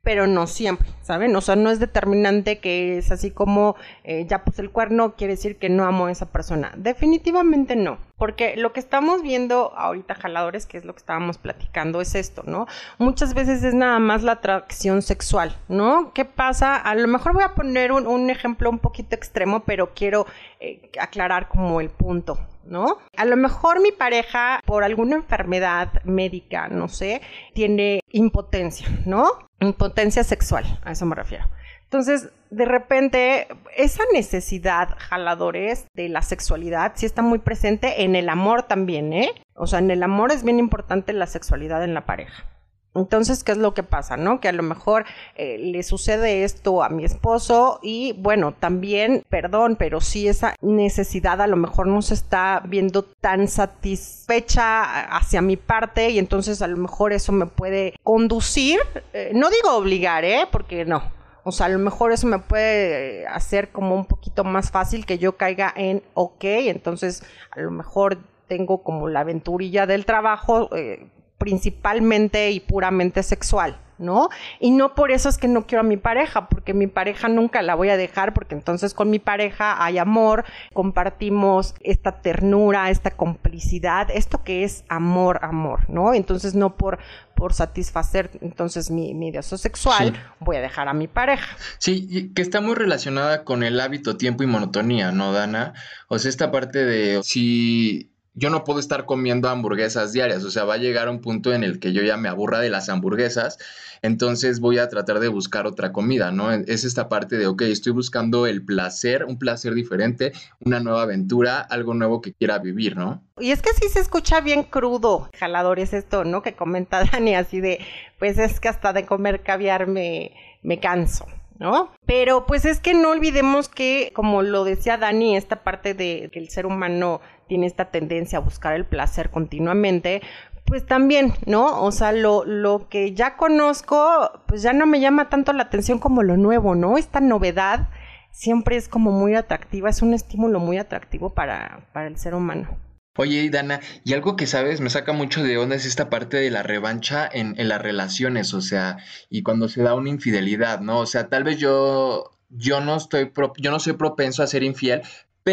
[0.03, 1.35] pero no siempre, ¿saben?
[1.35, 5.33] O sea, no es determinante que es así como eh, ya puse el cuerno, quiere
[5.33, 6.73] decir que no amo a esa persona.
[6.77, 12.01] Definitivamente no, porque lo que estamos viendo ahorita, jaladores, que es lo que estábamos platicando,
[12.01, 12.67] es esto, ¿no?
[12.99, 16.11] Muchas veces es nada más la atracción sexual, ¿no?
[16.13, 16.75] ¿Qué pasa?
[16.75, 20.27] A lo mejor voy a poner un, ejemplo un poquito extremo, pero quiero
[20.59, 22.37] eh, aclarar como el punto.
[22.65, 22.99] ¿no?
[23.17, 27.19] A lo mejor mi pareja, por alguna enfermedad médica, no sé,
[27.55, 29.27] tiene impotencia, ¿no?
[29.59, 31.45] Impotencia sexual, a eso me refiero.
[31.89, 38.29] Entonces, de repente, esa necesidad, jaladores, de la sexualidad, sí está muy presente en el
[38.29, 39.31] amor también, ¿eh?
[39.55, 42.45] O sea, en el amor es bien importante la sexualidad en la pareja.
[42.93, 44.17] Entonces, ¿qué es lo que pasa?
[44.17, 44.39] ¿No?
[44.39, 49.75] Que a lo mejor eh, le sucede esto a mi esposo y bueno, también, perdón,
[49.75, 55.55] pero sí esa necesidad a lo mejor no se está viendo tan satisfecha hacia mi
[55.57, 58.79] parte y entonces a lo mejor eso me puede conducir,
[59.13, 60.47] eh, no digo obligar, ¿eh?
[60.51, 61.18] Porque no.
[61.43, 65.17] O sea, a lo mejor eso me puede hacer como un poquito más fácil que
[65.17, 71.07] yo caiga en ok, entonces a lo mejor tengo como la aventurilla del trabajo, eh,
[71.37, 74.29] principalmente y puramente sexual, ¿no?
[74.59, 77.61] Y no por eso es que no quiero a mi pareja, porque mi pareja nunca
[77.61, 83.11] la voy a dejar, porque entonces con mi pareja hay amor, compartimos esta ternura, esta
[83.11, 86.13] complicidad, esto que es amor, amor, ¿no?
[86.13, 86.99] Entonces no por,
[87.35, 91.57] por satisfacer entonces mi, mi deseo sexual voy a dejar a mi pareja.
[91.77, 95.73] Sí, que está muy relacionada con el hábito, tiempo y monotonía, ¿no, Dana?
[96.07, 100.63] O sea, esta parte de si yo no puedo estar comiendo hamburguesas diarias, o sea,
[100.63, 103.57] va a llegar un punto en el que yo ya me aburra de las hamburguesas,
[104.01, 106.51] entonces voy a tratar de buscar otra comida, ¿no?
[106.51, 111.59] Es esta parte de, ok, estoy buscando el placer, un placer diferente, una nueva aventura,
[111.59, 113.21] algo nuevo que quiera vivir, ¿no?
[113.39, 116.41] Y es que sí se escucha bien crudo, jaladores, esto, ¿no?
[116.41, 117.79] Que comenta Dani, así de,
[118.17, 121.25] pues es que hasta de comer caviar me, me canso.
[121.59, 121.91] ¿no?
[122.05, 126.39] Pero pues es que no olvidemos que, como lo decía Dani, esta parte de que
[126.39, 130.21] el ser humano tiene esta tendencia a buscar el placer continuamente,
[130.69, 131.81] pues también, ¿no?
[131.83, 135.97] O sea, lo, lo que ya conozco, pues ya no me llama tanto la atención
[135.99, 136.97] como lo nuevo, ¿no?
[136.97, 137.89] Esta novedad
[138.31, 142.69] siempre es como muy atractiva, es un estímulo muy atractivo para, para el ser humano.
[143.17, 146.51] Oye, Dana, y algo que sabes, me saca mucho de onda es esta parte de
[146.51, 148.97] la revancha en, en las relaciones, o sea,
[149.29, 150.99] y cuando se da una infidelidad, ¿no?
[150.99, 155.01] O sea, tal vez yo, yo no estoy, yo no soy propenso a ser infiel,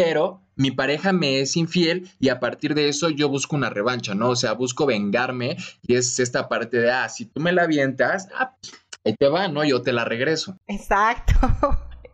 [0.03, 4.13] pero mi pareja me es infiel y a partir de eso yo busco una revancha,
[4.13, 4.29] ¿no?
[4.29, 8.29] O sea, busco vengarme y es esta parte de, ah, si tú me la avientas,
[8.35, 8.55] ah,
[9.03, 9.63] ahí te va, ¿no?
[9.63, 10.55] Yo te la regreso.
[10.67, 11.33] Exacto.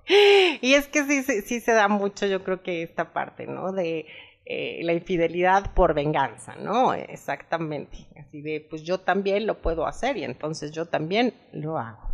[0.61, 3.73] y es que sí, sí, se da mucho, yo creo que esta parte, ¿no?
[3.73, 4.05] De
[4.45, 6.93] eh, la infidelidad por venganza, ¿no?
[6.93, 8.07] Exactamente.
[8.17, 12.12] Así de, pues yo también lo puedo hacer y entonces yo también lo hago.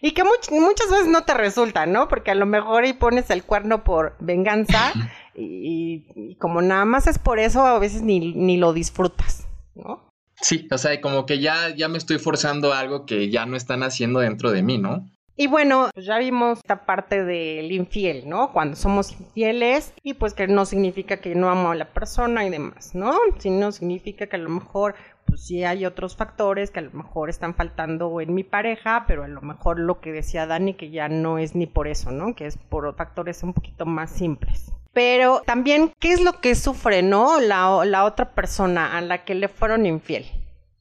[0.00, 2.08] Y que muchas veces no te resulta, ¿no?
[2.08, 4.92] Porque a lo mejor ahí pones el cuerno por venganza
[5.34, 10.10] y, como nada más es por eso, a veces ni, ni lo disfrutas, ¿no?
[10.40, 13.84] Sí, o sea, como que ya, ya me estoy forzando algo que ya no están
[13.84, 15.08] haciendo dentro de mí, ¿no?
[15.34, 18.52] Y bueno, pues ya vimos esta parte del infiel, ¿no?
[18.52, 22.50] Cuando somos infieles y pues que no significa que no amo a la persona y
[22.50, 23.16] demás, ¿no?
[23.38, 24.94] Sino significa que a lo mejor
[25.26, 29.24] pues sí hay otros factores que a lo mejor están faltando en mi pareja, pero
[29.24, 32.34] a lo mejor lo que decía Dani, que ya no es ni por eso, ¿no?
[32.34, 34.72] Que es por factores un poquito más simples.
[34.92, 37.40] Pero también, ¿qué es lo que sufre, no?
[37.40, 40.26] La, la otra persona a la que le fueron infiel.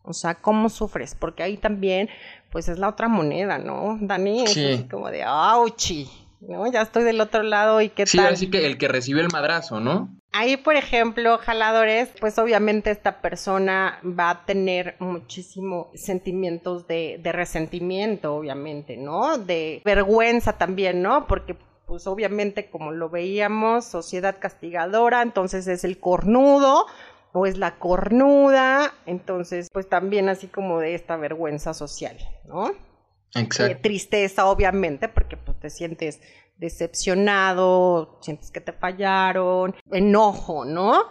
[0.03, 1.15] O sea, ¿cómo sufres?
[1.15, 2.09] Porque ahí también,
[2.51, 3.97] pues es la otra moneda, ¿no?
[4.01, 6.09] Dani, es así como de, ¡auchi!
[6.41, 6.69] ¿No?
[6.71, 8.07] Ya estoy del otro lado y qué tal.
[8.07, 10.09] Sí, así que el que recibe el madrazo, ¿no?
[10.33, 17.31] Ahí, por ejemplo, jaladores, pues obviamente esta persona va a tener muchísimos sentimientos de, de
[17.31, 19.37] resentimiento, obviamente, ¿no?
[19.37, 21.27] De vergüenza también, ¿no?
[21.27, 26.85] Porque pues obviamente como lo veíamos, sociedad castigadora, entonces es el cornudo,
[27.33, 32.71] o es la cornuda, entonces pues también así como de esta vergüenza social, ¿no?
[33.35, 33.79] Exacto.
[33.81, 36.19] tristeza, obviamente, porque pues te sientes
[36.57, 41.05] decepcionado, sientes que te fallaron, enojo, ¿no?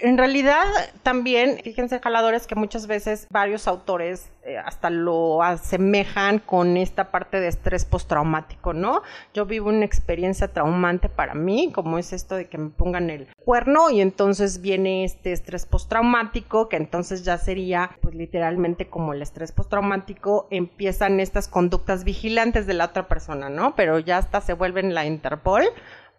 [0.00, 0.64] En realidad,
[1.02, 7.40] también, fíjense, jaladores, que muchas veces varios autores eh, hasta lo asemejan con esta parte
[7.40, 9.02] de estrés postraumático, ¿no?
[9.32, 13.28] Yo vivo una experiencia traumante para mí, como es esto de que me pongan el
[13.44, 19.22] cuerno y entonces viene este estrés postraumático, que entonces ya sería, pues literalmente como el
[19.22, 23.74] estrés postraumático, empiezan estas conductas vigilantes de la otra persona, ¿no?
[23.74, 25.64] Pero ya hasta se vuelven la Interpol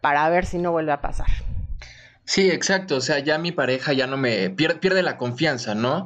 [0.01, 1.27] para ver si no vuelve a pasar.
[2.25, 2.97] Sí, exacto.
[2.97, 6.05] O sea, ya mi pareja ya no me pierde, la confianza, ¿no?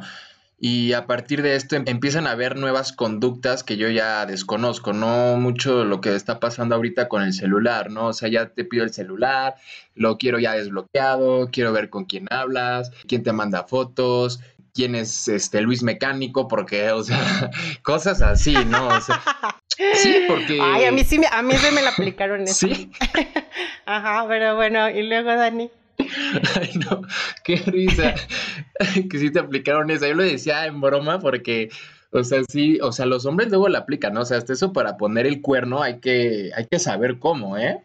[0.61, 4.91] Y a partir de esto em, empiezan a haber nuevas conductas que yo ya desconozco,
[4.91, 8.07] no mucho lo que está pasando ahorita con el celular, ¿no?
[8.07, 9.55] O sea, ya te pido el celular,
[9.95, 14.41] lo quiero ya desbloqueado, quiero ver con quién hablas, quién te manda fotos,
[14.73, 17.49] quién es este Luis Mecánico, porque, o sea,
[17.83, 18.87] cosas así, ¿no?
[18.87, 19.21] O sea,
[19.93, 20.59] sí, porque.
[20.61, 22.67] Ay, a mí sí, a mí se me la aplicaron eso.
[22.67, 22.91] Sí.
[23.85, 25.71] Ajá, pero bueno, y luego Dani.
[26.59, 27.01] Ay, no,
[27.43, 28.15] qué risa
[29.09, 30.07] que sí te aplicaron esa.
[30.07, 31.69] Yo lo decía en broma porque,
[32.11, 34.21] o sea, sí, o sea, los hombres luego la aplican, ¿no?
[34.21, 37.83] O sea, hasta eso para poner el cuerno hay que, hay que saber cómo, ¿eh?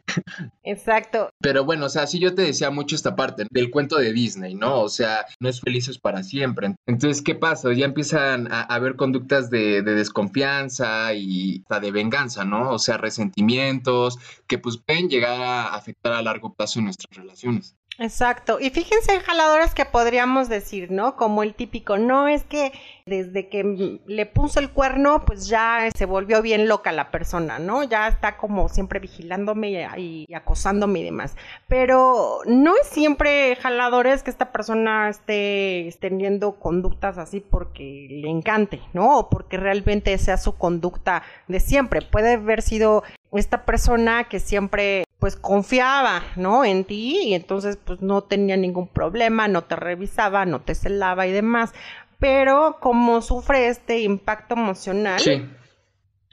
[0.63, 1.31] Exacto.
[1.41, 4.55] Pero bueno, o sea, sí yo te decía mucho esta parte del cuento de Disney,
[4.55, 4.81] ¿no?
[4.81, 6.75] O sea, no es felices para siempre.
[6.87, 7.73] Entonces, ¿qué pasa?
[7.75, 12.71] Ya empiezan a haber conductas de, de desconfianza y de venganza, ¿no?
[12.71, 17.77] O sea, resentimientos que pues pueden llegar a afectar a largo plazo en nuestras relaciones.
[17.99, 18.59] Exacto.
[18.61, 21.17] Y fíjense en jaladoras que podríamos decir, ¿no?
[21.17, 22.73] Como el típico, no es que
[23.07, 27.85] desde que le puso el cuerno, pues ya se volvió bien loca la persona, ¿no?
[27.85, 31.37] Ya está como siempre vigilándome y, acosándome y demás.
[31.69, 38.81] Pero no es siempre jaladores que esta persona esté teniendo conductas así porque le encante,
[38.93, 39.19] ¿no?
[39.19, 42.03] O porque realmente sea su conducta de siempre.
[42.03, 46.65] Puede haber sido esta persona que siempre pues confiaba, ¿no?
[46.65, 51.27] En ti y entonces pues no tenía ningún problema, no te revisaba, no te celaba
[51.27, 51.73] y demás.
[52.19, 55.21] Pero como sufre este impacto emocional,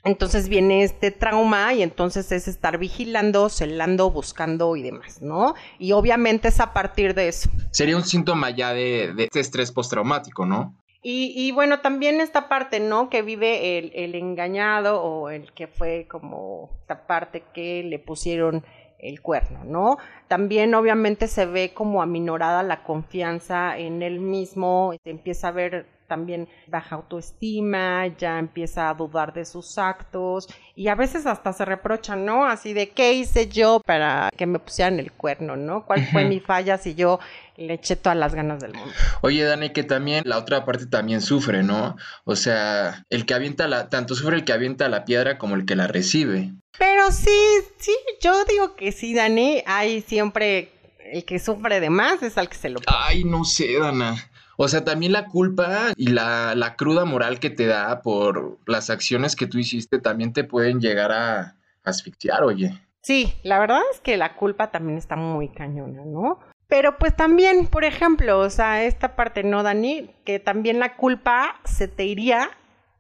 [0.04, 5.54] entonces viene este trauma y entonces es estar vigilando, celando, buscando y demás, ¿no?
[5.78, 7.50] Y obviamente es a partir de eso.
[7.72, 10.76] Sería un síntoma ya de, de este estrés postraumático, ¿no?
[11.04, 13.10] Y, y, bueno, también esta parte, ¿no?
[13.10, 18.64] Que vive el, el, engañado o el que fue como esta parte que le pusieron
[19.00, 19.98] el cuerno, ¿no?
[20.28, 25.88] También obviamente se ve como aminorada la confianza en él mismo, se empieza a ver
[26.12, 30.46] también baja autoestima, ya empieza a dudar de sus actos
[30.76, 32.46] y a veces hasta se reprocha, ¿no?
[32.46, 35.86] Así de, ¿qué hice yo para que me pusieran el cuerno, ¿no?
[35.86, 37.22] ¿Cuál fue mi falla si yo
[37.56, 38.94] le eché todas las ganas del mundo?
[39.22, 41.96] Oye, Dani, que también la otra parte también sufre, ¿no?
[42.26, 45.66] O sea, el que avienta la, tanto sufre el que avienta la piedra como el
[45.66, 46.52] que la recibe.
[46.78, 47.40] Pero sí,
[47.78, 50.74] sí, yo digo que sí, Dani, hay siempre
[51.06, 52.98] el que sufre de más es al que se lo pone.
[53.00, 54.31] Ay, no sé, Dana.
[54.58, 58.90] O sea, también la culpa y la, la, cruda moral que te da por las
[58.90, 62.80] acciones que tú hiciste también te pueden llegar a asfixiar, oye.
[63.02, 66.40] Sí, la verdad es que la culpa también está muy cañona, ¿no?
[66.68, 70.12] Pero pues también, por ejemplo, o sea, esta parte, ¿no, Dani?
[70.24, 72.50] Que también la culpa se te iría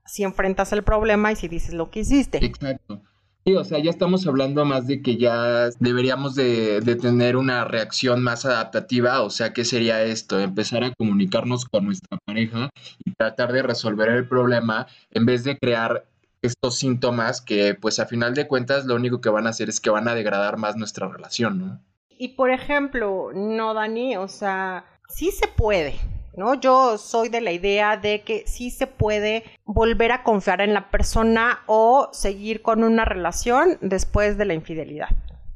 [0.06, 2.44] si enfrentas el problema y si dices lo que hiciste.
[2.44, 3.02] Exacto.
[3.44, 8.22] Sí, o sea, ya estamos hablando más de que ya deberíamos de, tener una reacción
[8.22, 10.40] más adaptativa, o sea, ¿qué sería esto?
[10.40, 12.70] Empezar a comunicarnos con nuestra pareja
[13.04, 16.06] y tratar de resolver el problema en vez de crear
[16.44, 19.80] estos síntomas que pues a final de cuentas lo único que van a hacer es
[19.80, 21.80] que van a degradar más nuestra relación, ¿no?
[22.20, 25.96] Y por ejemplo, no, Dani, o sea, sí se puede,
[26.36, 26.56] ¿no?
[26.56, 30.89] Yo soy de la idea de que sí se puede volver a confiar en la
[30.89, 35.10] persona o seguir con una relación después de la infidelidad.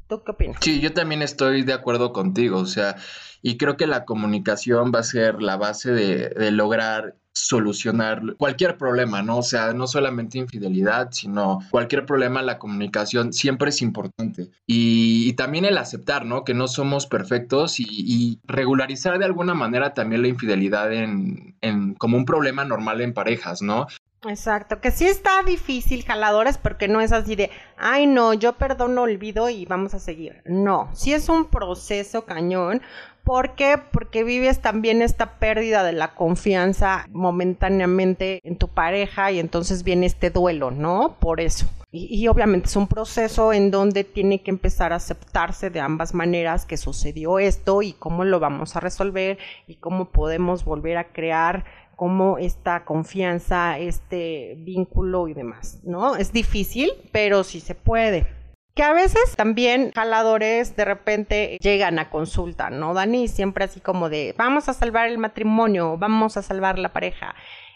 [0.08, 0.58] ¿Tú qué opinas?
[0.62, 2.96] Sí, yo también estoy de acuerdo contigo, o sea,
[3.42, 8.78] y creo que la comunicación va a ser la base de, de lograr solucionar cualquier
[8.78, 9.40] problema, ¿no?
[9.40, 14.50] O sea, no solamente infidelidad, sino cualquier problema, la comunicación siempre es importante.
[14.66, 16.46] Y, también el aceptar, ¿no?
[16.46, 22.16] Que no somos perfectos y, regularizar de alguna manera también la infidelidad en, en, como
[22.16, 23.88] un problema normal en parejas, ¿no?
[24.28, 29.04] Exacto, que sí está difícil, jaladores, porque no es así de, ay no, yo perdono,
[29.04, 30.42] olvido y vamos a seguir.
[30.46, 32.82] No, sí es un proceso cañón,
[33.26, 33.80] ¿Por qué?
[33.92, 40.06] Porque vives también esta pérdida de la confianza momentáneamente en tu pareja y entonces viene
[40.06, 41.18] este duelo, ¿no?
[41.20, 41.66] Por eso.
[41.92, 46.66] Y, obviamente es un proceso en donde tiene que empezar a aceptarse de ambas maneras
[46.66, 51.64] que sucedió esto y cómo lo vamos a resolver y cómo podemos volver a crear
[51.96, 56.16] como esta confianza, este vínculo y demás, ¿no?
[56.16, 58.28] Es difícil, pero sí se puede.
[58.76, 63.30] Que a veces también jaladores de repente llegan a consulta, ¿no, Dani?
[63.30, 67.36] Siempre así como de, vamos a salvar el matrimonio, vamos a salvar la pareja.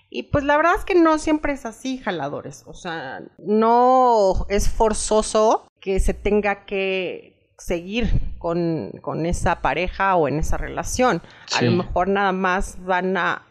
[0.09, 2.63] Y pues la verdad es que no siempre es así, jaladores.
[2.67, 8.09] O sea, no es forzoso que se tenga que seguir
[8.39, 11.21] con, esa pareja o en esa relación.
[11.55, 13.43] A lo mejor nada más van a,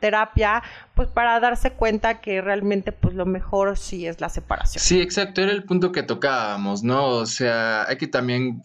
[0.00, 0.62] terapia
[0.94, 4.82] pues para darse cuenta que realmente pues lo mejor sí es la separación.
[4.82, 7.08] Sí, exacto, era el punto que tocábamos, ¿no?
[7.08, 8.62] O sea, hay que también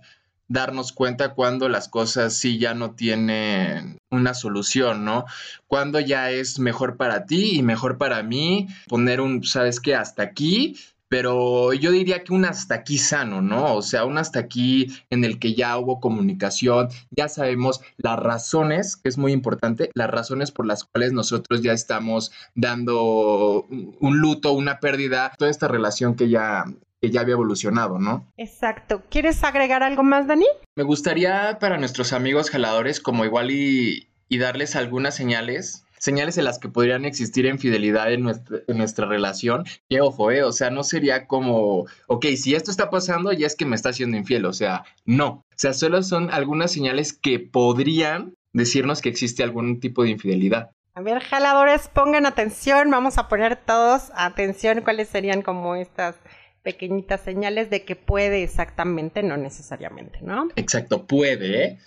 [0.47, 5.25] darnos cuenta cuando las cosas sí ya no tienen una solución, ¿no?
[5.67, 9.95] Cuando ya es mejor para ti y mejor para mí poner un, ¿sabes qué?
[9.95, 10.77] Hasta aquí
[11.09, 13.75] pero yo diría que un hasta aquí sano, ¿no?
[13.75, 18.97] O sea, un hasta aquí en el que ya hubo comunicación, ya sabemos las razones,
[18.97, 24.53] que es muy importante, las razones por las cuales nosotros ya estamos dando un luto,
[24.53, 26.65] una pérdida, toda esta relación que ya
[26.99, 28.25] que ya había evolucionado, ¿no?
[28.37, 29.03] Exacto.
[29.11, 30.47] ¿Quieres agregar algo más, Dani?
[30.75, 36.45] Me gustaría para nuestros amigos jaladores como igual y, y darles algunas señales señales en
[36.45, 40.69] las que podrían existir infidelidad en nuestra, en nuestra relación, que ojo, eh, o sea,
[40.69, 44.45] no sería como, ok, si esto está pasando, ya es que me está haciendo infiel,
[44.45, 45.27] o sea, no.
[45.27, 50.71] O sea, solo son algunas señales que podrían decirnos que existe algún tipo de infidelidad.
[50.93, 56.15] A ver, jaladores, pongan atención, vamos a poner todos atención cuáles serían como estas
[56.63, 60.49] pequeñitas señales de que puede exactamente, no necesariamente, ¿no?
[60.55, 61.79] Exacto, puede, ¿eh?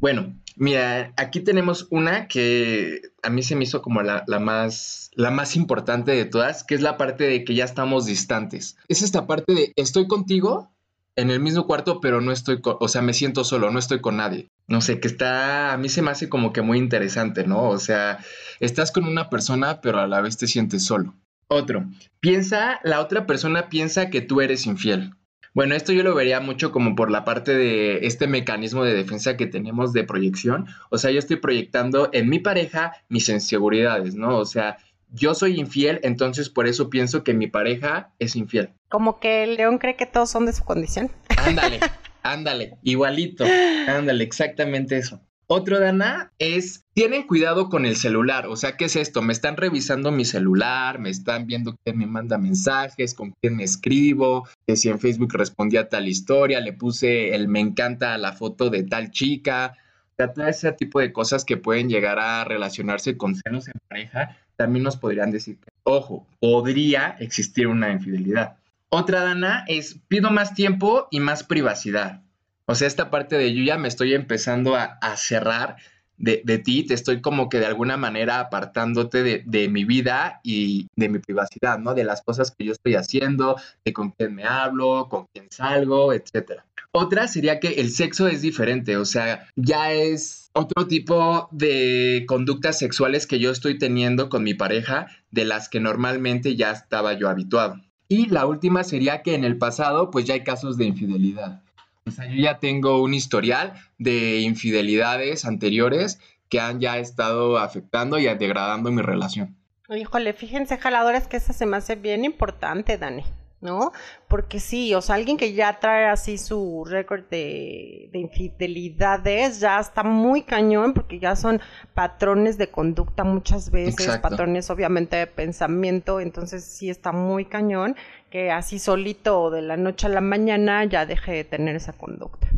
[0.00, 5.30] Bueno, mira, aquí tenemos una que a mí se me hizo como la, más, la
[5.30, 8.76] más importante de todas, que es la parte de que ya estamos distantes.
[8.88, 10.70] Es esta parte de estoy contigo
[11.16, 14.00] en el mismo cuarto, pero no estoy, con, o sea, me siento solo, no estoy
[14.00, 14.48] con nadie.
[14.68, 17.68] No sé, que está, a mí se me hace como que muy interesante, ¿no?
[17.68, 18.18] O sea,
[18.60, 21.14] estás con una persona, pero a la vez te sientes solo.
[21.48, 21.86] Otro,
[22.20, 25.14] piensa, la otra persona piensa que tú eres infiel.
[25.58, 29.36] Bueno, esto yo lo vería mucho como por la parte de este mecanismo de defensa
[29.36, 30.68] que tenemos de proyección.
[30.88, 34.36] O sea, yo estoy proyectando en mi pareja mis inseguridades, ¿no?
[34.36, 34.76] O sea,
[35.10, 38.70] yo soy infiel, entonces por eso pienso que mi pareja es infiel.
[38.88, 41.10] Como que el león cree que todos son de su condición.
[41.36, 41.80] Ándale,
[42.22, 43.44] ándale, igualito.
[43.88, 45.20] Ándale, exactamente eso.
[45.50, 48.46] Otro, Dana, es, tienen cuidado con el celular.
[48.48, 49.22] O sea, ¿qué es esto?
[49.22, 53.64] Me están revisando mi celular, me están viendo quién me manda mensajes, con quién me
[53.64, 58.18] escribo, que si en Facebook respondí a tal historia, le puse el me encanta a
[58.18, 59.74] la foto de tal chica.
[60.12, 63.80] O sea, todo ese tipo de cosas que pueden llegar a relacionarse con celos en
[63.88, 68.58] pareja, también nos podrían decir ojo, podría existir una infidelidad.
[68.90, 72.22] Otra, Dana, es pido más tiempo y más privacidad.
[72.70, 75.76] O sea, esta parte de yo ya me estoy empezando a, cerrar
[76.18, 81.08] de, ti, te estoy como que de alguna manera apartándote de, mi vida y de
[81.08, 81.94] mi privacidad, ¿no?
[81.94, 86.12] De las cosas que yo estoy haciendo, de con quién me hablo, con quién salgo,
[86.12, 86.60] etc.
[86.92, 92.78] Otra sería que el sexo es diferente, o sea, ya es otro tipo de conductas
[92.78, 97.30] sexuales que yo estoy teniendo con mi pareja de las que normalmente ya estaba yo
[97.30, 97.76] habituado.
[98.08, 101.62] Y la última sería que en el pasado pues ya hay casos de infidelidad.
[102.08, 108.18] O sea, yo ya tengo un historial de infidelidades anteriores que han ya estado afectando
[108.18, 109.56] y degradando mi relación.
[109.88, 113.24] Híjole, fíjense, jaladores, que esa se me hace bien importante, Dani.
[113.60, 113.92] ¿No?
[114.28, 120.02] Porque sí, o sea, alguien que ya trae así su récord de, infidelidades ya está
[120.02, 121.60] muy cañón porque ya son
[121.94, 127.96] patrones de conducta muchas veces, patrones obviamente de pensamiento, entonces sí está muy cañón
[128.30, 132.48] que así solito de la noche a la mañana ya deje de tener esa conducta.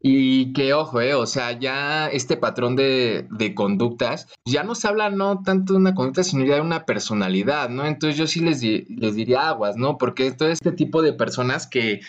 [0.00, 5.10] Y que ojo, eh, o sea, ya este patrón de, conductas, ya no se habla
[5.10, 7.86] no tanto de una conducta, sino ya de una personalidad, ¿no?
[7.86, 9.98] Entonces yo sí les, les diría aguas, ¿no?
[9.98, 12.00] Porque todo este tipo de personas que,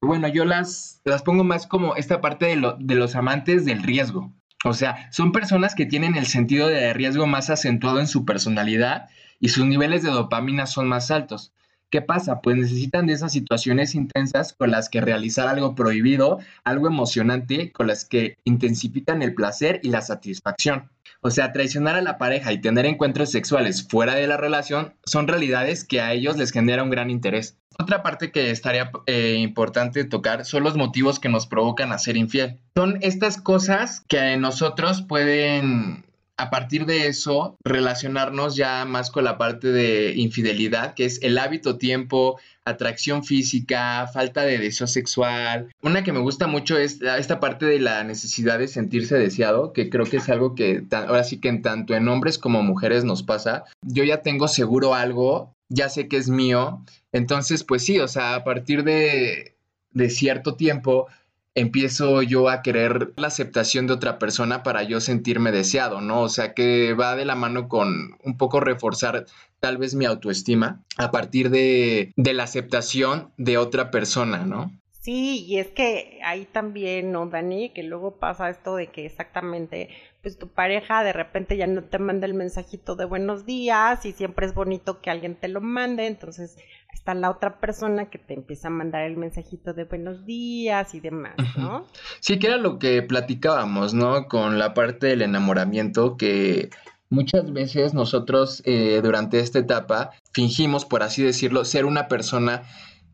[0.00, 4.32] Bueno, yo las, las pongo más como esta parte de, de los amantes del riesgo.
[4.64, 9.08] O sea, son personas que tienen el sentido de riesgo más acentuado en su personalidad
[9.40, 11.53] y sus niveles de dopamina son más altos.
[11.94, 12.40] ¿Qué pasa?
[12.40, 17.86] Pues necesitan de esas situaciones intensas con las que realizar algo prohibido, algo emocionante, con
[17.86, 20.90] las que intensifican el placer y la satisfacción.
[21.20, 25.28] O sea, traicionar a la pareja y tener encuentros sexuales fuera de la relación son
[25.28, 27.58] realidades que a ellos les genera un gran interés.
[27.78, 32.16] Otra parte que estaría eh, importante tocar son los motivos que nos provocan a ser
[32.16, 32.58] infiel.
[32.76, 36.04] Son estas cosas que nosotros pueden
[36.36, 41.38] a partir de eso, relacionarnos ya más con la parte de infidelidad, que es el
[41.38, 45.72] hábito, tiempo, atracción física, falta de deseo sexual.
[45.82, 49.90] Una que me gusta mucho es esta parte de la necesidad de sentirse deseado, que
[49.90, 53.22] creo que es algo que ahora sí que en tanto en hombres como mujeres nos
[53.22, 53.64] pasa.
[53.82, 56.82] Yo ya tengo seguro algo, ya sé que es mío,
[57.12, 59.54] entonces pues sí, o sea, a partir de,
[59.92, 61.06] de cierto tiempo
[61.54, 66.22] empiezo yo a querer la aceptación de otra persona para yo sentirme deseado, ¿no?
[66.22, 69.26] O sea, que va de la mano con un poco reforzar
[69.60, 74.72] tal vez mi autoestima a partir de, de la aceptación de otra persona, ¿no?
[75.04, 77.68] Sí, y es que ahí también, ¿no, Dani?
[77.74, 79.90] Que luego pasa esto de que exactamente,
[80.22, 84.12] pues tu pareja de repente ya no te manda el mensajito de buenos días y
[84.12, 86.56] siempre es bonito que alguien te lo mande, entonces
[86.94, 91.00] está la otra persona que te empieza a mandar el mensajito de buenos días y
[91.00, 91.86] demás, ¿no?
[92.20, 94.26] Sí, que era lo que platicábamos, ¿no?
[94.26, 96.70] Con la parte del enamoramiento que
[97.10, 102.62] muchas veces nosotros eh, durante esta etapa fingimos, por así decirlo, ser una persona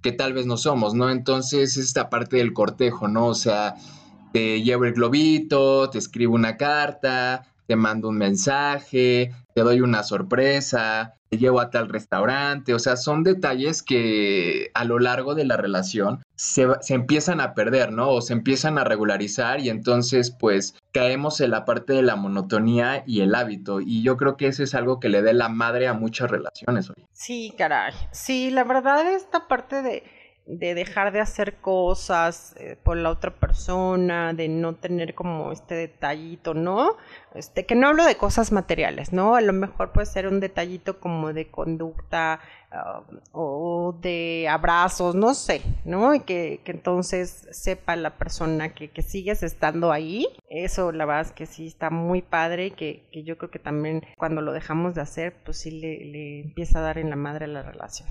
[0.03, 1.11] que tal vez no somos, ¿no?
[1.11, 3.27] Entonces, esta parte del cortejo, ¿no?
[3.27, 3.75] O sea,
[4.33, 10.03] te llevo el globito, te escribo una carta, te mando un mensaje, te doy una
[10.03, 15.45] sorpresa, te llevo a tal restaurante, o sea, son detalles que a lo largo de
[15.45, 18.09] la relación se, se, empiezan a perder, ¿no?
[18.09, 23.05] O se empiezan a regularizar y entonces pues caemos en la parte de la monotonía
[23.07, 25.89] y el hábito y yo creo que eso es algo que le dé la madre
[25.89, 27.05] a muchas relaciones hoy.
[27.13, 27.93] Sí, caray.
[28.13, 30.05] Sí, la verdad esta parte de
[30.47, 35.75] de dejar de hacer cosas eh, por la otra persona, de no tener como este
[35.75, 36.97] detallito, ¿no?
[37.35, 39.37] Este, que no hablo de cosas materiales, ¿no?
[39.37, 42.41] A lo mejor puede ser un detallito como de conducta
[42.73, 46.15] ah, o de abrazos, no sé, ¿no?
[46.15, 50.27] Y que, que entonces sepa la persona que, que, sigues estando ahí.
[50.49, 53.61] Eso, la verdad es que sí está muy padre y que, que yo creo que
[53.61, 57.17] también cuando lo dejamos de hacer, pues sí le, le empieza a dar en la
[57.17, 58.09] madre la relación.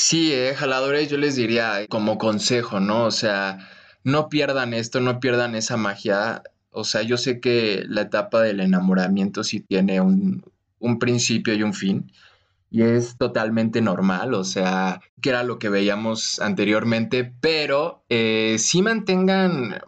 [0.00, 3.04] Sí, eh, jaladores, yo les diría como consejo, ¿no?
[3.04, 3.58] O sea,
[4.04, 6.42] no pierdan esto, no pierdan esa magia.
[6.70, 10.44] O sea, yo sé que la etapa del enamoramiento sí tiene un,
[10.78, 12.12] un principio y un fin
[12.70, 18.82] y es totalmente normal, o sea, que era lo que veíamos anteriormente, pero eh, sí
[18.82, 19.80] mantengan,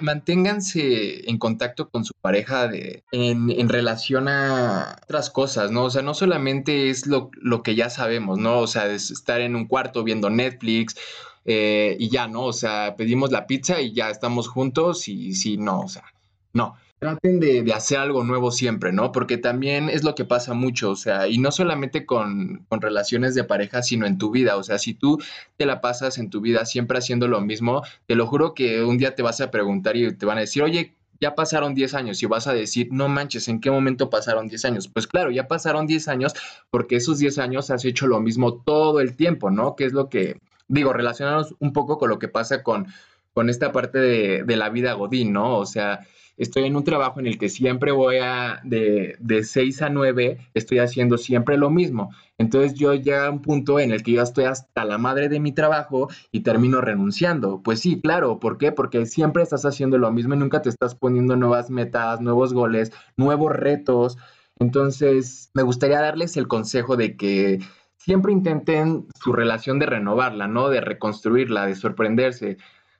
[0.00, 5.84] manténganse en contacto con su pareja de, en, relación a otras cosas, ¿no?
[5.84, 8.60] O sea, no solamente es lo, lo que ya sabemos, ¿no?
[8.60, 10.96] O sea, es estar en un cuarto viendo Netflix.
[11.44, 12.44] Eh, y ya, ¿no?
[12.44, 16.04] O sea, pedimos la pizza y ya estamos juntos y sí, no, o sea,
[16.52, 19.10] no traten de, hacer algo nuevo siempre, ¿no?
[19.10, 23.34] Porque también es lo que pasa mucho, o sea, y no solamente con, con, relaciones
[23.34, 25.20] de pareja, sino en tu vida, o sea, si tú
[25.56, 28.98] te la pasas en tu vida siempre haciendo lo mismo, te lo juro que un
[28.98, 32.22] día te vas a preguntar y te van a decir, oye, ya pasaron 10 años
[32.22, 34.86] y vas a decir, no manches, ¿en qué momento pasaron 10 años?
[34.86, 36.34] Pues claro, ya pasaron 10 años
[36.70, 39.74] porque esos 10 años has hecho lo mismo todo el tiempo, ¿no?
[39.74, 40.38] Que es lo que,
[40.68, 42.86] digo, relacionados un poco con lo que pasa con,
[43.34, 45.56] con esta parte de, de la vida Godín, ¿no?
[45.56, 49.82] O sea, estoy en un trabajo en el que siempre voy a, de, de 6
[49.82, 52.10] a 9, estoy haciendo siempre lo mismo.
[52.38, 55.40] Entonces yo llega a un punto en el que yo estoy hasta la madre de
[55.40, 57.62] mi trabajo y termino renunciando.
[57.62, 58.72] Pues sí, claro, ¿por qué?
[58.72, 62.92] Porque siempre estás haciendo lo mismo y nunca te estás poniendo nuevas metas, nuevos goles,
[63.16, 64.18] nuevos retos.
[64.58, 67.60] Entonces me gustaría darles el consejo de que
[67.96, 70.68] siempre intenten su relación de renovarla, ¿no?
[70.68, 72.56] De reconstruirla, de sorprenderse,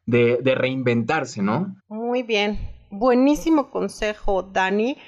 [0.06, 1.74] de, de reinventarse, ¿no?
[1.88, 2.58] Muy bien
[2.92, 4.98] buenísimo consejo, Dani.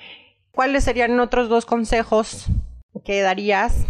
[0.51, 2.47] ¿Cuáles serían otros dos consejos
[3.05, 3.87] que darías?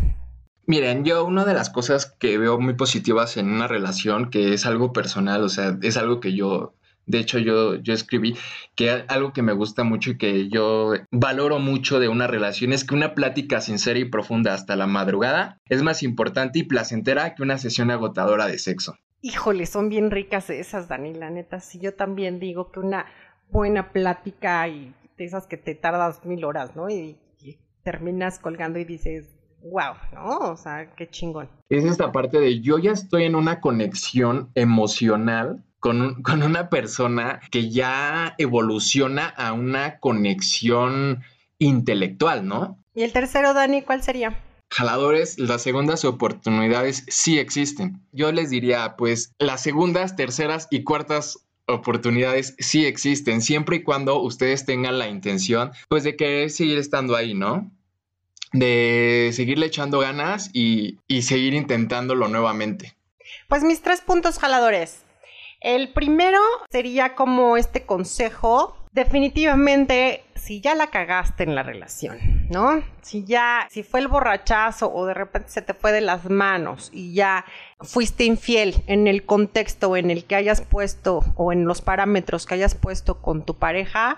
[0.66, 4.66] Miren, yo una de las cosas que veo muy positivas en una relación, que es
[4.66, 6.74] algo personal, o sea, es algo que yo,
[7.04, 8.34] de hecho yo, yo escribí,
[8.74, 12.84] que algo que me gusta mucho y que yo valoro mucho de una relación es
[12.84, 17.42] que una plática sincera y profunda hasta la madrugada es más importante y placentera que
[17.42, 18.96] una sesión agotadora de sexo.
[19.20, 21.60] Híjole, son bien ricas esas, Dani, la neta.
[21.60, 23.06] Sí, yo también digo que una
[23.50, 26.88] buena plática y de esas que te tardas mil horas, ¿no?
[26.88, 27.18] Y,
[27.82, 29.26] terminas colgando y dices,
[29.62, 30.38] wow, ¿no?
[30.38, 31.50] O sea, qué chingón.
[31.68, 37.40] Es esta parte de yo ya estoy en una conexión emocional con, con una persona
[37.50, 41.22] que ya evoluciona a una conexión
[41.58, 42.78] intelectual, ¿no?
[42.94, 44.34] Y el tercero, Dani, ¿cuál sería?
[44.74, 48.02] jaladores, las segundas oportunidades sí existen.
[48.10, 54.20] Yo les diría, pues, las segundas, terceras y cuartas oportunidades sí existen, siempre y cuando
[54.20, 57.70] ustedes tengan la intención, pues, de querer seguir estando ahí, ¿no?
[58.52, 62.96] De seguirle echando ganas y, y seguir intentándolo nuevamente.
[63.48, 65.02] Pues mis tres puntos jaladores.
[65.60, 66.38] El primero
[66.70, 72.82] sería como este consejo definitivamente, si ya la cagaste en la relación, ¿no?
[73.02, 76.90] Si ya, si fue el borrachazo o de repente se te fue de las manos
[76.92, 77.44] y ya
[77.80, 82.54] fuiste infiel en el contexto en el que hayas puesto o en los parámetros que
[82.54, 84.16] hayas puesto con tu pareja,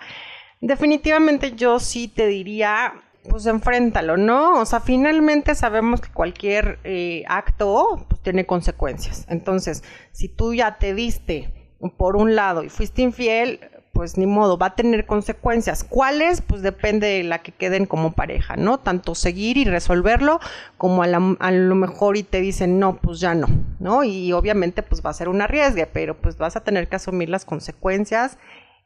[0.61, 2.93] definitivamente yo sí te diría,
[3.31, 4.61] pues enfréntalo, ¿no?
[4.61, 9.25] O sea, finalmente sabemos que cualquier eh, acto pues, tiene consecuencias.
[9.31, 11.51] Entonces, si tú ya te diste
[11.97, 13.61] por un lado y fuiste infiel,
[13.97, 15.83] pues ni modo, va a tener consecuencias.
[15.83, 16.43] ¿Cuáles?
[16.43, 18.77] Pues depende de la que queden como pareja, ¿no?
[18.79, 20.39] Tanto seguir y resolverlo
[20.77, 23.47] como a, lo mejor y te dicen, no, pues ya no,
[23.81, 24.05] ¿no?
[24.05, 27.31] Y obviamente pues va a ser un arriesgue, pero pues vas a tener que asumir
[27.31, 28.37] las consecuencias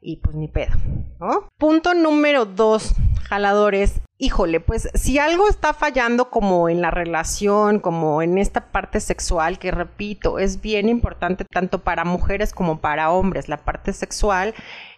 [0.01, 0.77] y pues ni pedo,
[1.19, 1.49] ¿no?
[1.59, 2.95] Punto número dos,
[3.29, 4.01] jaladores.
[4.23, 9.59] Híjole, pues si algo está fallando como en la relación, como en esta parte sexual,
[9.59, 14.55] que repito, es bien importante tanto para mujeres como para hombres, la parte sexual,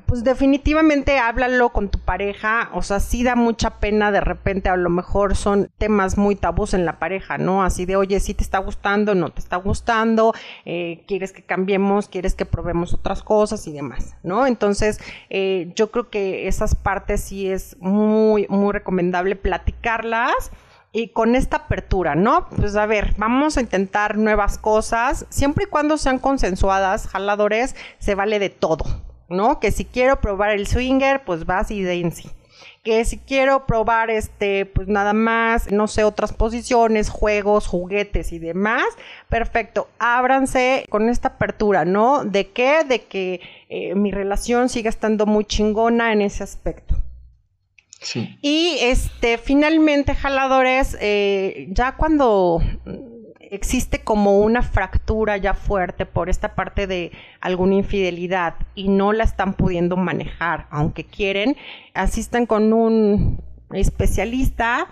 [0.06, 4.76] pues definitivamente háblalo con tu pareja, o sea, sí da mucha pena de repente, a
[4.76, 7.62] lo mejor son temas muy tabús en la pareja, ¿no?
[7.62, 10.34] Así de, oye, si te está gustando, no te está gustando,
[10.64, 14.46] eh, quieres que cambiemos, quieres que probemos otras cosas y demás, ¿no?
[14.46, 15.00] Entonces,
[15.30, 20.50] eh, yo creo que esas partes sí es muy, muy recomendable platicarlas
[20.92, 22.48] y con esta apertura, ¿no?
[22.50, 28.14] Pues a ver, vamos a intentar nuevas cosas, siempre y cuando sean consensuadas, jaladores, se
[28.14, 28.84] vale de todo,
[29.32, 29.60] ¿no?
[29.60, 32.30] Que si quiero probar el swinger, pues vas y dense.
[32.82, 38.38] Que si quiero probar este, pues nada más, no sé, otras posiciones, juegos, juguetes y
[38.38, 38.84] demás,
[39.28, 42.24] perfecto, ábranse con esta apertura, ¿no?
[42.24, 42.82] ¿De qué?
[42.84, 46.96] De que eh, mi relación siga estando muy chingona en ese aspecto.
[48.00, 48.36] Sí.
[48.42, 52.60] Y este, finalmente, jaladores, eh, ya cuando
[53.50, 59.24] existe como una fractura ya fuerte por esta parte de alguna infidelidad y no la
[59.24, 61.56] están pudiendo manejar, aunque quieren,
[61.94, 64.88] asistan con un especialista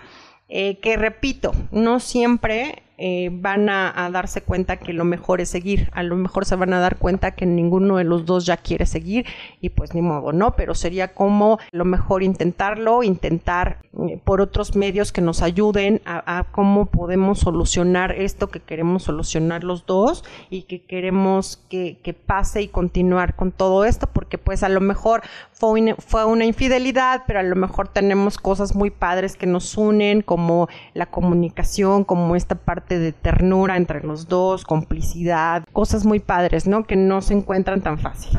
[0.49, 5.89] eh, que repito, no siempre eh, van a, darse cuenta que lo mejor es seguir.
[5.93, 8.85] A lo mejor se van a dar cuenta que ninguno de los dos ya quiere
[8.85, 9.25] seguir
[9.59, 10.55] y pues ni modo, ¿no?
[10.55, 16.45] Pero sería como lo mejor intentarlo, intentar eh, por otros medios que nos ayuden a,
[16.51, 22.67] cómo podemos solucionar esto que queremos solucionar los dos y que queremos que, pase y
[22.67, 25.21] continuar con todo esto, porque pues a lo mejor
[25.53, 30.21] fue fue una infidelidad, pero a lo mejor tenemos cosas muy padres que nos unen,
[30.21, 32.55] como la comunicación, como esta
[32.99, 36.85] de ternura entre los dos, complicidad, cosas muy padres, ¿no?
[36.85, 38.37] Que no se encuentran tan fácil.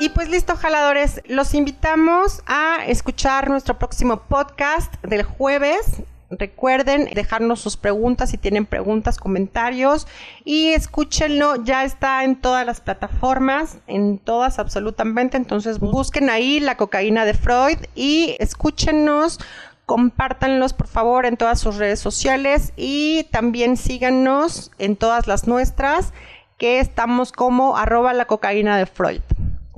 [0.00, 6.02] Y pues listo, jaladores, los invitamos a escuchar nuestro próximo podcast del jueves.
[6.30, 10.08] Recuerden dejarnos sus preguntas si tienen preguntas, comentarios
[10.44, 11.62] y escúchenlo.
[11.64, 15.36] Ya está en todas las plataformas, en todas absolutamente.
[15.36, 19.38] Entonces busquen ahí la cocaína de Freud y escúchenos
[19.86, 26.12] compártanlos por favor en todas sus redes sociales y también síganos en todas las nuestras
[26.58, 29.20] que estamos como arroba la cocaína de Freud.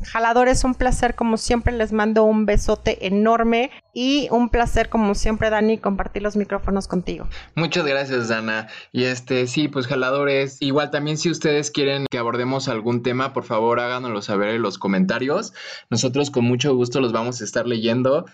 [0.02, 5.50] Jaladores, un placer como siempre, les mando un besote enorme y un placer como siempre,
[5.50, 7.26] Dani, compartir los micrófonos contigo.
[7.54, 8.68] Muchas gracias, Dana.
[8.92, 13.44] Y este, sí, pues jaladores, igual también si ustedes quieren que abordemos algún tema, por
[13.44, 15.52] favor háganoslo saber en los comentarios.
[15.90, 18.26] Nosotros con mucho gusto los vamos a estar leyendo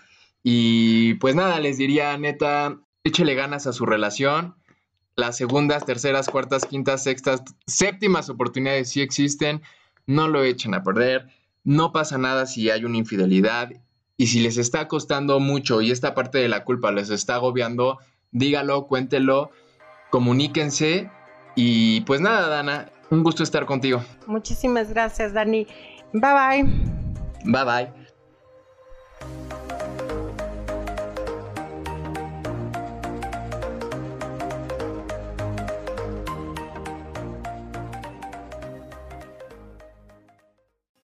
[0.43, 4.55] y pues nada, les diría, neta, échele ganas a su relación.
[5.15, 9.61] Las segundas, terceras, cuartas, quintas, sextas, séptimas oportunidades sí existen.
[10.05, 11.27] No lo echen a perder.
[11.63, 13.71] No pasa nada si hay una infidelidad.
[14.17, 17.97] Y si les está costando mucho y esta parte de la culpa les está agobiando,
[18.31, 19.51] dígalo, cuéntelo,
[20.09, 21.09] comuníquense.
[21.55, 24.03] Y pues nada, Dana, un gusto estar contigo.
[24.27, 25.67] Muchísimas gracias, Dani.
[26.11, 26.63] Bye bye.
[27.45, 28.02] Bye bye.